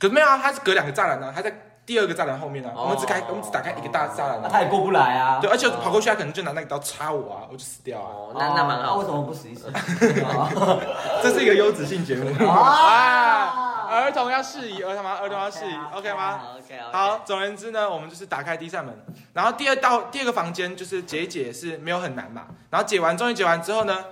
[0.00, 5.38] 可是没有啊，他是隔两个栅栏呢、啊，他在第二个栅栏后面呢、我们只开，我们只打开一个大栅栏、他也过不来啊。
[5.40, 8.10] 对，而且跑过去，他可能就拿那个刀插我啊，我就死掉啊。
[8.10, 9.04] 哦，那那蛮好为。
[9.04, 9.70] 什么不死一死？
[11.22, 15.16] 这是一个优质性节目 啊，儿童要适宜，儿童吗？
[15.20, 18.92] 儿童要适宜，OK 吗？OK，好，，总而言之呢，我们就是打开第一扇门，
[19.32, 24.04] 然后第二道第二个房间就是解一解是没有很难嘛，然后解完，终于解完之后呢，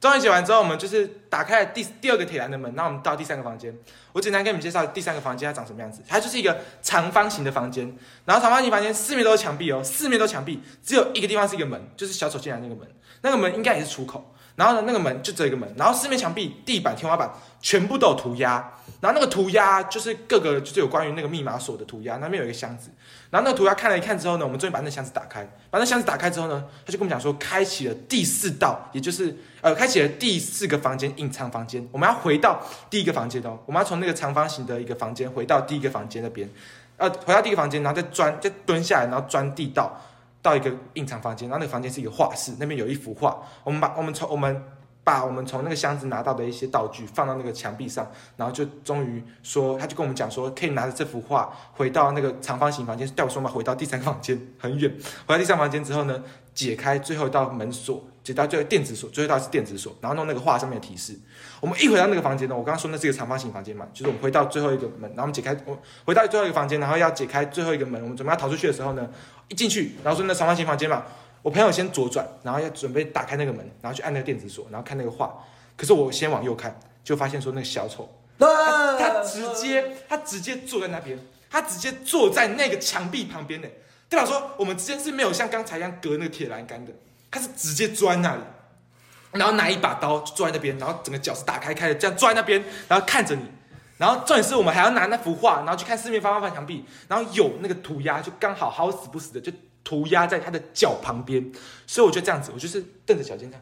[0.00, 3.74] 终于解完之后，我们就是打开了第第二个铁栏的门，那我们到第三个房间。
[4.12, 12.86] 我简单跟你们介绍第三个房间它长什么样子，它就是一个长方形的房间，然后长方形房间四面都是墙壁哦，四面都墙壁，只有一个地方是一个门，就是小丑进来那个门，
[13.22, 14.30] 那个门应该也是出口。
[14.56, 17.28] 然后呢，那个门就只有一个门，然后四面墙壁、地板、天花板
[17.60, 22.90] 全部都有涂鸦，然后那个涂鸦就是各个就是有关于那个密码锁的涂鸦，那边有一个箱子，
[23.34, 36.48] 然后那个涂鸦看了一看之后呢，我们终于把那箱子打开，把那箱子打开之后呢，他就跟我们讲说，开启了第四道，也就是呃，开启了第四个房间隐藏房间，我们要回到第一个房间哦，我们要从那个长方形的一个房间回到第一个房间那边，
[36.96, 40.00] 呃，回到第一个房间，然后再钻，再蹲下来，然后钻地道。
[40.40, 44.62] 到一个隐藏房间，然后那个房间是一个画室，那边有一幅画，我们把我们从我们
[45.04, 54.90] 把我们从那个箱子拿到的一些道具放到那个墙壁上，然后就终于说，他就跟我们讲说，可以拿着这幅画回到那个长方形房间，带我说嘛，回到第三个房间很远，
[55.26, 56.22] 回到第三房间之后呢，
[56.54, 61.14] 解开最后一道门锁，解到最后电子锁，最后一道是电子锁，然后弄那个画上面的提示。
[61.60, 69.08] 我们一回到那个房间呢，我刚刚说那是一个长方形房间嘛，就是我们回到最后一个门，然后我们解开，我回到最后一个房间，然后要解开最后一个门，我们准备要逃出去的时候呢，
[69.48, 71.04] 一进去，然后说那长方形房间嘛，
[71.44, 75.44] 我朋友先左转，然后要准备打开那个门，然后去按那个电子锁，然后看那个画，
[75.76, 81.18] 可是我先往右看，就发现说那个小丑，他他直接他直接坐在那边，
[81.50, 83.68] 他直接坐在那个墙壁旁边呢，
[84.08, 86.90] 代表说我们之间是没有像刚才一样隔那个铁栏杆的，
[87.30, 88.40] 他是直接坐在那里。
[89.32, 93.42] 然后拿一把刀坐在那边，然后整个脚是打开开的，这样坐在那边，然后看着你。
[93.98, 99.52] 然后重点是我们还要拿那幅画，然后去看四面八方的墙壁，然后有那个涂鸦，就刚好好死不死的就
[99.84, 101.52] 涂鸦在他的脚旁边。
[101.86, 103.60] 所以我就这样子，我就是瞪着脚尖看，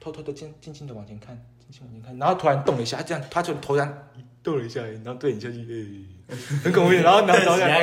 [0.00, 4.10] 偷偷的静静静的往前看，静静往前看，然后突然动了一下，他这样他就突然
[4.42, 6.92] 动了一下，然后对你下去，哎，很恐怖。
[6.92, 7.80] 然后然后然后，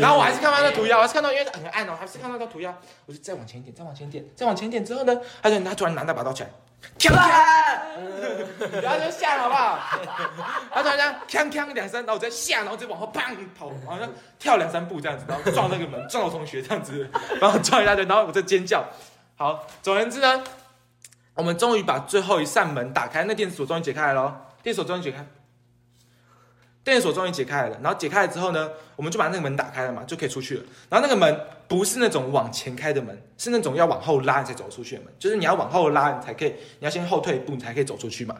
[0.00, 2.76] 然后我还是看到那涂鸦，我还是看到因为很暗哦，还是看到那涂鸦，
[3.06, 6.50] 我就再往前一点，再往前一点，再往前一点之后呢，他就他突然拿那把刀起来。
[6.98, 7.18] 锵锵，
[8.82, 9.78] 然后就下好不好？
[10.74, 13.20] 然后突然间锵锵两声，然后我再下，然后就往后砰
[13.56, 14.08] 跑，好像
[14.38, 17.08] 跳两三步这样子，然后撞那个门，撞到同学这样子，
[17.40, 18.84] 然后撞一大堆，然后我在尖叫。
[19.36, 20.42] 好，总而言之呢，
[21.34, 25.24] 我们终于把最后一扇门打开，那电子锁终于解开了，电锁终于解开。
[26.90, 30.62] 电锁终于解开了，然后解开了之后呢，我们就把那个门打开了嘛，就可以出去了。
[30.88, 38.36] 然后那个门不是那种往前开的门，是那种要往后拉你才走出去的门，就是你要往后拉你才可以，你要先后退一步你才可以走出去嘛。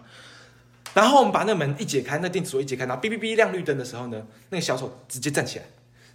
[0.94, 5.64] 然后我们把那个门一解开，那电子锁一解开，然后哔哔哔亮绿灯的时候呢，那个小丑直接站起来，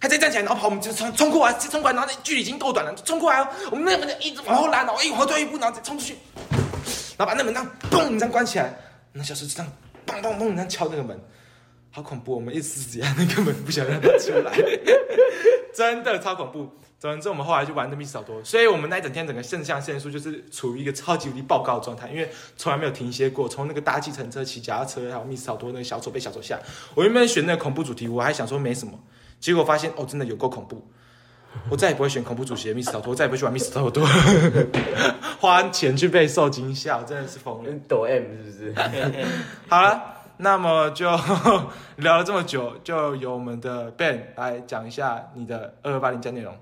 [0.00, 3.48] 他直接站起来，然后跑，我们就冲冲过来，冲过来，然后距离已经够短了，冲过来哦。
[3.70, 6.16] 我们那个门就一直往后拉，然后一往后退一步，然后再冲出去，
[7.16, 8.74] 然后把那门这样嘣这样关起来，
[9.12, 9.72] 那小丑就这样
[10.06, 11.18] 嘣嘣嘣这样敲那个门。
[11.94, 12.34] 好恐怖！
[12.34, 14.52] 我们一直这样，根本不想让他出来，
[15.72, 16.68] 真的超恐怖。
[16.98, 23.48] 总之，我们后来就玩的密室逃脱，所以我们那一整天整个肾上腺素就是处于一个超级无敌爆高的状态，因为从来没有停歇过。
[23.48, 26.58] 从那个搭计程车、骑脚踏车，还有密室逃脱那个小丑被小丑吓。
[26.96, 28.98] 我原本选那个恐怖主题，我还想说没什么，
[29.38, 30.84] 结果发现哦，真的有够恐怖。
[31.70, 34.04] 我再也不会选恐怖主题的密室逃脱，我再也不会去玩密室逃脱，
[35.38, 37.70] 花钱去被受惊吓，真的是疯了。
[37.86, 39.24] 抖 M 是不是？
[39.68, 40.13] 好了。
[40.38, 41.06] 那么就
[41.98, 46.54] 聊了这么久，就由我们的 Ben 来讲一下你的二二八零加内容。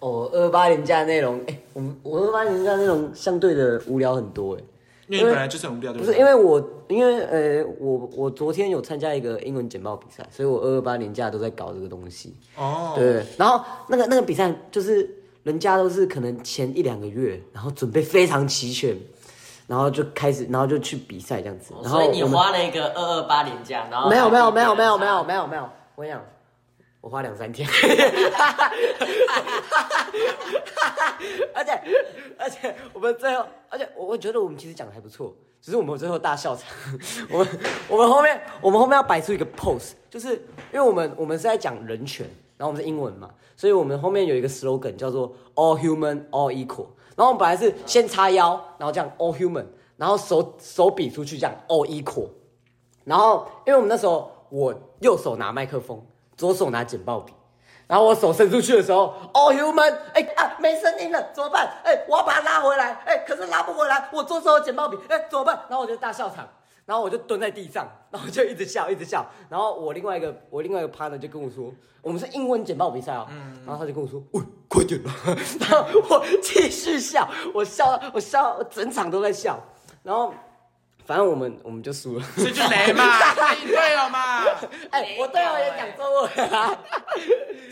[0.00, 4.60] 哦，二二八零加内容，哎，我我二二八零加内容相对的无聊很多，哎，
[5.08, 12.34] 因为你本来就是很无聊，不是因为我，因为呃，我我昨天有参加一个英文简报比赛，所以我二二八零加都在搞这个东西。
[12.56, 15.08] 哦，对，然后那个那个比赛就是
[15.44, 18.94] 人家都是可能前一两个月，然后准备非常齐全。
[19.66, 21.74] 然后就开始，然后就去比赛这样子。
[21.84, 26.22] 所以你花了一个二二八年假，然后没有没有没有没有没有没有没有，我跟你讲，
[27.00, 27.68] 我花两三天。
[31.54, 31.82] 而且
[32.38, 36.64] 而且我们最后，而且我我觉得我们其实讲的还不错，只是我们最后大笑场。
[37.30, 37.48] 我们
[37.88, 40.34] 我们后面我们后面要摆出一个 pose，就是
[40.72, 42.24] 因为我们我们是在讲人权，
[42.56, 46.86] 然后我们是英文嘛，所以我们后面有一个 slogan 叫做 All Human All Equal。
[47.16, 49.64] 然后我们本来是先叉腰，然后这样 all human，
[49.96, 52.28] 然后手手比出去这样 all equal，
[53.04, 56.04] 然后因为我们那时候我右手拿麦克风，
[56.36, 57.32] 左手拿剪报笔，
[57.86, 61.66] 然后我手伸出去的时候 all human，哎啊没声音了怎么办？
[61.84, 65.58] 哎我要把它拉回来，哎可是拉不回来，我左手有剪报笔，哎怎么办？
[65.68, 66.46] 然后我就大笑场。
[66.86, 69.26] 然后我就蹲在地上，然后就一直笑，一直笑。
[69.50, 71.70] 然后我另外一个我另外一个 partner 就跟我说，
[72.00, 73.26] 我们是英文简报比赛哦。
[73.66, 75.12] 然后他就跟我说，喂，快点了。
[75.60, 79.62] 然后我继续笑，我笑，我笑，我整场都在笑。
[80.02, 80.32] 然后。
[81.06, 83.04] 反正我们我们就输了，所以就雷嘛，
[83.62, 84.42] 你队友嘛。
[84.90, 86.76] 哎，我队友也讲中文啊，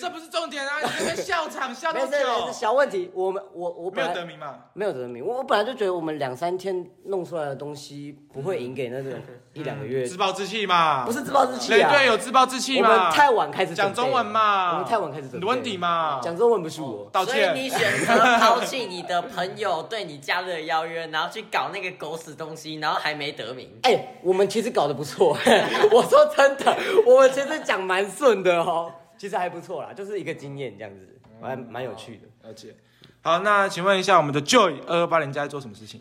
[0.05, 2.47] 这不是重点啊，你们笑场笑多久？
[2.47, 3.11] 是小问题。
[3.13, 5.25] 我们我我没有得名嘛，没有得名。
[5.25, 9.17] 我我本来就觉得我们两三天弄出来的东西不会赢给那个
[9.55, 10.07] 一两个月。
[10.07, 11.91] 自暴自弃嘛，不是自暴自弃啊。
[11.91, 12.89] 雷队有自暴自弃嘛。
[12.89, 15.47] 我们太晚开始讲中文嘛，我们太晚开始准备。
[15.47, 17.09] 问题嘛，讲中文不是我。
[17.11, 17.35] 道歉。
[17.35, 23.25] 所以你选择抛弃你的朋友对你加的邀约，然后去搞那个狗屎东西，然后还没。
[23.25, 25.35] 没得名哎，我们其实搞得不错。
[25.91, 26.77] 我说真的，
[27.07, 28.93] 我们其实讲蛮顺的哦，
[29.25, 32.29] 其实还不错啦，就是一个经验这样子，蛮蛮有趣的。
[32.47, 32.77] 而且，
[33.22, 35.99] 好，那请问一下，我们的 Joy 二二八零家在做什么事情？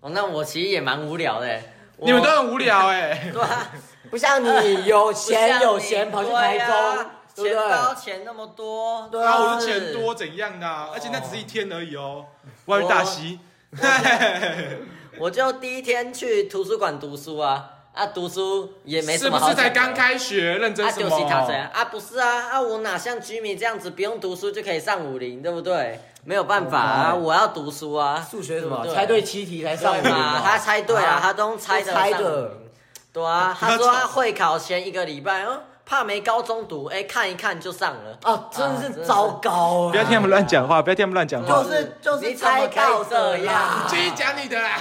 [0.00, 1.60] 哦，那我其实也蛮无聊的。
[1.98, 3.70] 你们都很无聊 哎，对啊，
[4.10, 7.06] 不像你有钱有闲跑去台中
[7.36, 10.90] 对不对钱包钱那么多，对啊，啊我是钱多怎样的啊？
[10.92, 12.26] 而且那只是一天而已哦，
[12.64, 13.38] 我还有大溪。
[15.20, 21.16] 我就第一天去图书馆读书啊，啊，读书也没什是不么好是不是才刚开学，认真啊，什么？
[21.72, 21.84] 啊？
[21.84, 26.00] 不是啊，啊，我哪像居民这样子不用读书就可以上武林，对不对？
[26.24, 28.26] 没有办法啊，哦我要读书啊。
[28.28, 30.16] 数学什么对对猜对七题才上对嘛？
[30.16, 30.40] 五嘛？
[30.44, 32.50] 他猜对啊，啊他都猜的都猜的。
[33.12, 38.18] 对啊，他说他会考前一个礼拜，哦，怕没高中读，哎，看一看就上了。
[38.24, 39.90] 啊，真是糟糕啊！
[39.92, 41.70] 不要听他们乱讲话，不要听他们乱讲话就。
[41.70, 44.80] 是就是你猜到这样啦继续讲你的啦。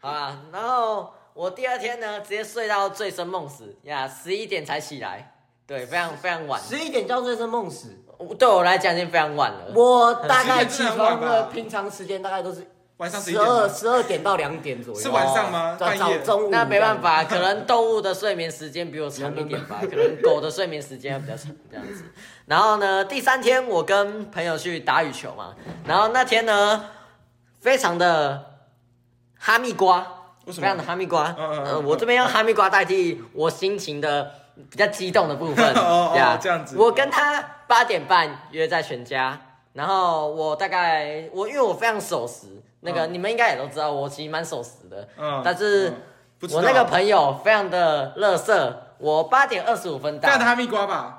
[0.00, 5.34] 好啦，然后我第二天呢，直接睡到醉生梦死呀，十一点才起来，
[5.68, 6.60] 对，非常非常晚。
[6.60, 7.96] 十一点叫醉生梦死。
[8.36, 9.72] 对我来讲已经非常晚了。
[9.72, 12.66] 我大概11起床的平常时间大概都是
[12.96, 15.00] 晚上十二十二点到两点左右。
[15.00, 16.48] 是晚上吗早半夜早中午。
[16.50, 17.00] 那没办。
[17.00, 22.02] 法， 可能动物的睡眠时间比我长一点吧，可能狗的睡眠时间比较长这样子。
[22.46, 25.54] 然后呢，第三天我跟朋友去打羽球嘛，
[25.86, 26.86] 然后那天呢，
[27.60, 28.64] 非常的
[29.38, 30.17] 哈密瓜，
[30.48, 31.34] 为什么非常的哈密瓜。
[31.38, 34.30] 嗯嗯嗯呃，我这边用哈密瓜代替我心情的
[34.70, 35.64] 比较激动的部分。
[35.76, 39.38] 哦哦呀这样子我跟他八点半约在全家，
[39.74, 42.46] 然后我大概我因为我非常守时，
[42.80, 45.06] 那个、嗯你们应该也都知道，我其实蛮守时的。
[45.18, 45.92] 嗯但是
[46.52, 51.14] 我那个朋友非常的乐色，我八点二十五分到这样，的哈密瓜吧。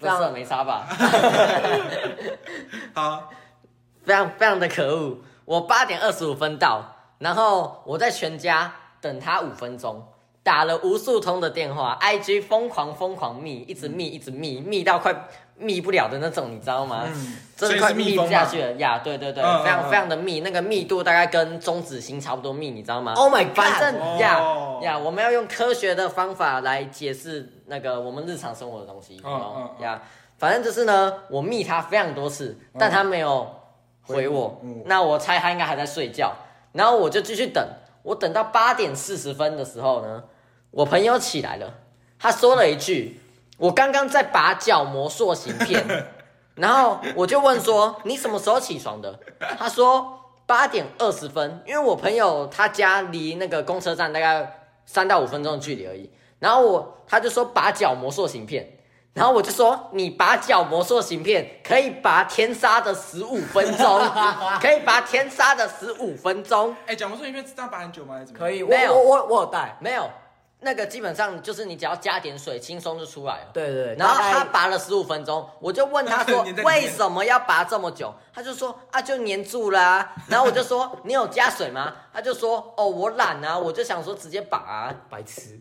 [0.00, 0.86] 乐色没差吧？
[2.94, 3.30] 好，
[4.04, 5.18] 非常非常的可恶。
[5.46, 10.02] 我八点二十五分到，然后我在全家等他五分钟，
[10.42, 15.14] 打了无数通的电话，IG 疯狂疯狂密，一直密一直密，密到快
[15.56, 17.04] 密不了的那种，你知道吗？
[17.06, 18.72] 嗯，真的快密不下去了。
[18.74, 18.98] 呀！
[19.02, 19.90] 对对对，非常嗯。
[19.90, 24.18] 非常的密，那个密度大概跟中子星差不多密，你知道吗？Oh my god 反正哦。
[24.20, 24.40] 呀
[24.82, 30.02] 呀，我们要用科学的方法来解释那个我们日常生活的东西，嗯哦呀，
[30.36, 33.48] 反正就是呢，我密他非常多次，但他没有
[34.02, 36.34] 回我嗯，那我猜他应该还在睡觉，
[36.76, 37.66] 然后我就继续等，
[38.02, 40.24] 我等到八点四十分的时候呢，
[40.70, 41.74] 我朋友起来了，
[42.18, 43.20] 他说了一句
[43.58, 45.84] ：“我刚刚在拔角膜塑形片。
[46.56, 49.18] ”然后我就问说：“你什么时候起床的？”
[49.58, 58.75] 他说：“八点二十分，因为我朋友他家离那个公车站大概三到五分钟的距离而已。”然后我他就说拔角膜塑形片，
[59.16, 63.98] 然后我就说：“你拔角膜塑形片可以拔天杀的十五分钟，
[64.60, 68.12] 可以拔天杀的十五分钟。”哎，讲魔术影片这样拔很久吗？
[68.12, 69.78] 还是怎么可以，我没有我我我有带。
[69.80, 70.06] 没有，
[70.60, 73.46] 那个基本上就是你只要加点水，轻松就出来了。
[73.54, 78.12] 对对对，然后他拔了十五分钟，我就问他说为什么要拔这么久？
[78.34, 81.90] 他就说啊就粘住啦、 然后我就说你有加水吗？
[82.12, 84.94] 他就说哦我懒啊，我就想说直接拔、啊。
[85.08, 85.58] 白痴。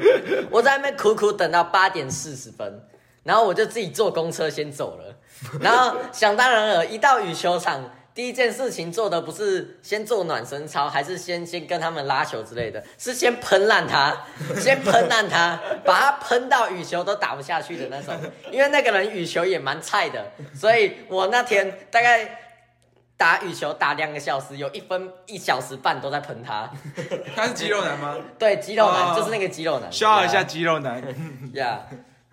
[0.50, 2.86] 我在那边苦苦等到八点四十分，
[3.24, 5.16] 然后我就自己坐公车先走了。
[5.60, 14.16] 然后想当然了，一到羽球场，第一件事情做的不是先做暖身操，还是先先跟他们拉球之类的，是先喷烂他，
[14.60, 18.14] 先喷烂他，把他喷到羽球都打不下去的那种。
[18.52, 22.40] 因为那个人羽球也蛮菜的，所以我那天大概。
[23.16, 26.68] 打羽球打两个小时，有一分一小时半都在喷他。
[27.34, 28.16] 他是肌肉男吗？
[28.36, 29.90] 对，肌肉男、哦就是那个肌肉男。
[29.90, 31.00] 消耗一下肌肉男。
[31.54, 31.78] 呀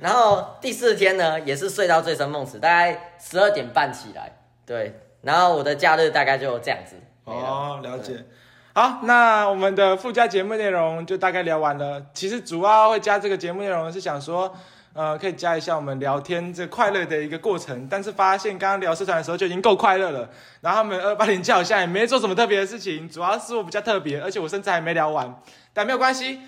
[0.01, 4.31] 然后第四天呢，也是睡到醉生梦死，大概十二点半起来。
[4.65, 6.95] 对，然后我的假日大概就这样子。
[7.23, 8.25] 哦，了解。
[8.73, 12.01] 好，那我们的附加节目内容就大概聊完了。
[12.13, 14.51] 其实主要会加这个节目内容是想说，
[14.93, 17.87] 呃，可以加一下我们聊天这快乐的一个过程。
[17.87, 20.29] 但是发现刚刚聊社团的时候就已经够快乐了，
[20.61, 25.41] 然后他们二八零好像也没做什么特别的事情，主要是我比较特别，而且我甚至还没聊完，
[25.73, 26.39] 但没有关系，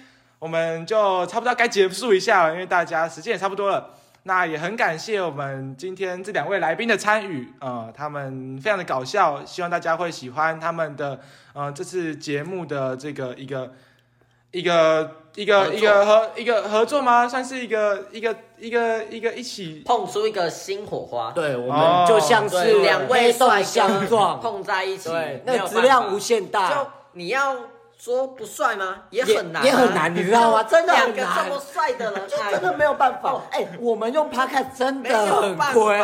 [0.43, 3.91] 我们就差不多该结束一下了，因为大家时间也差不多了。
[4.23, 11.17] 那也很感谢我们今天这两位来宾的参与，呃，他们非常的搞笑，希望大家会喜欢他们的
[11.53, 13.71] 呃这次节目的这个一个
[14.51, 17.25] 一个一个一个合一个合作吗？
[17.25, 25.09] 算是一个一个一个一个一起碰出一个新火花，对，我哦们就像是，两位帅相撞，碰在一起，
[25.45, 26.69] 那质量无限大。
[26.69, 27.55] 就，你要
[28.03, 29.03] 说不帅吗？
[29.11, 30.63] 也也很难啊、也很难，你知道吗？
[30.63, 33.41] 真的两很难个这么，帅的人， 就哎真的没有办法。
[33.49, 36.01] 哎，我们用 Podcast 真没的很有办亏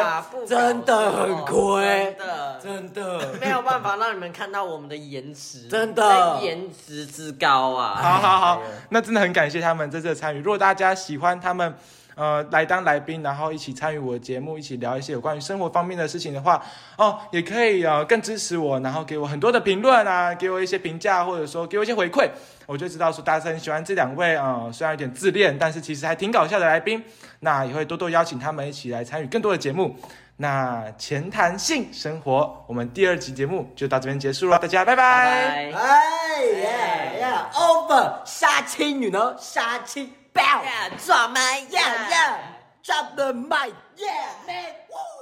[0.48, 2.60] 真的很亏真，的。
[2.64, 3.34] 真的。
[3.42, 7.96] 没有办法让你们看到我们的颜值，真的颜值之高啊！
[8.02, 10.40] 好好好那真的很感谢他们这次的参与。
[10.40, 11.76] 如果大家喜欢他们
[12.20, 16.62] 呃来当来宾，然后一起参与我的节目，一起聊一些有关于生活方面的事情的话，
[16.98, 22.30] 哦，也可以呃更支持我，然后给我很多的评论啊，给我一些评价，或者说给我一些回馈，
[22.66, 27.02] 我就知道说大家是很喜欢这两位啊、呃虽然有点自恋，但是其实还挺搞笑的来宾。
[27.40, 29.96] 那也会多多邀请他们一起来参与更多的节目。
[30.42, 35.82] 那前谈性生活，我们第二集节目就到这边结束了，大家拜拜拜拜。
[35.82, 40.10] 哎呀呀，over 杀青，you know 杀青
[40.40, 45.19] ，bow，Yeah，抓麦 yeah yeah，drop the mic，yeah man，woo。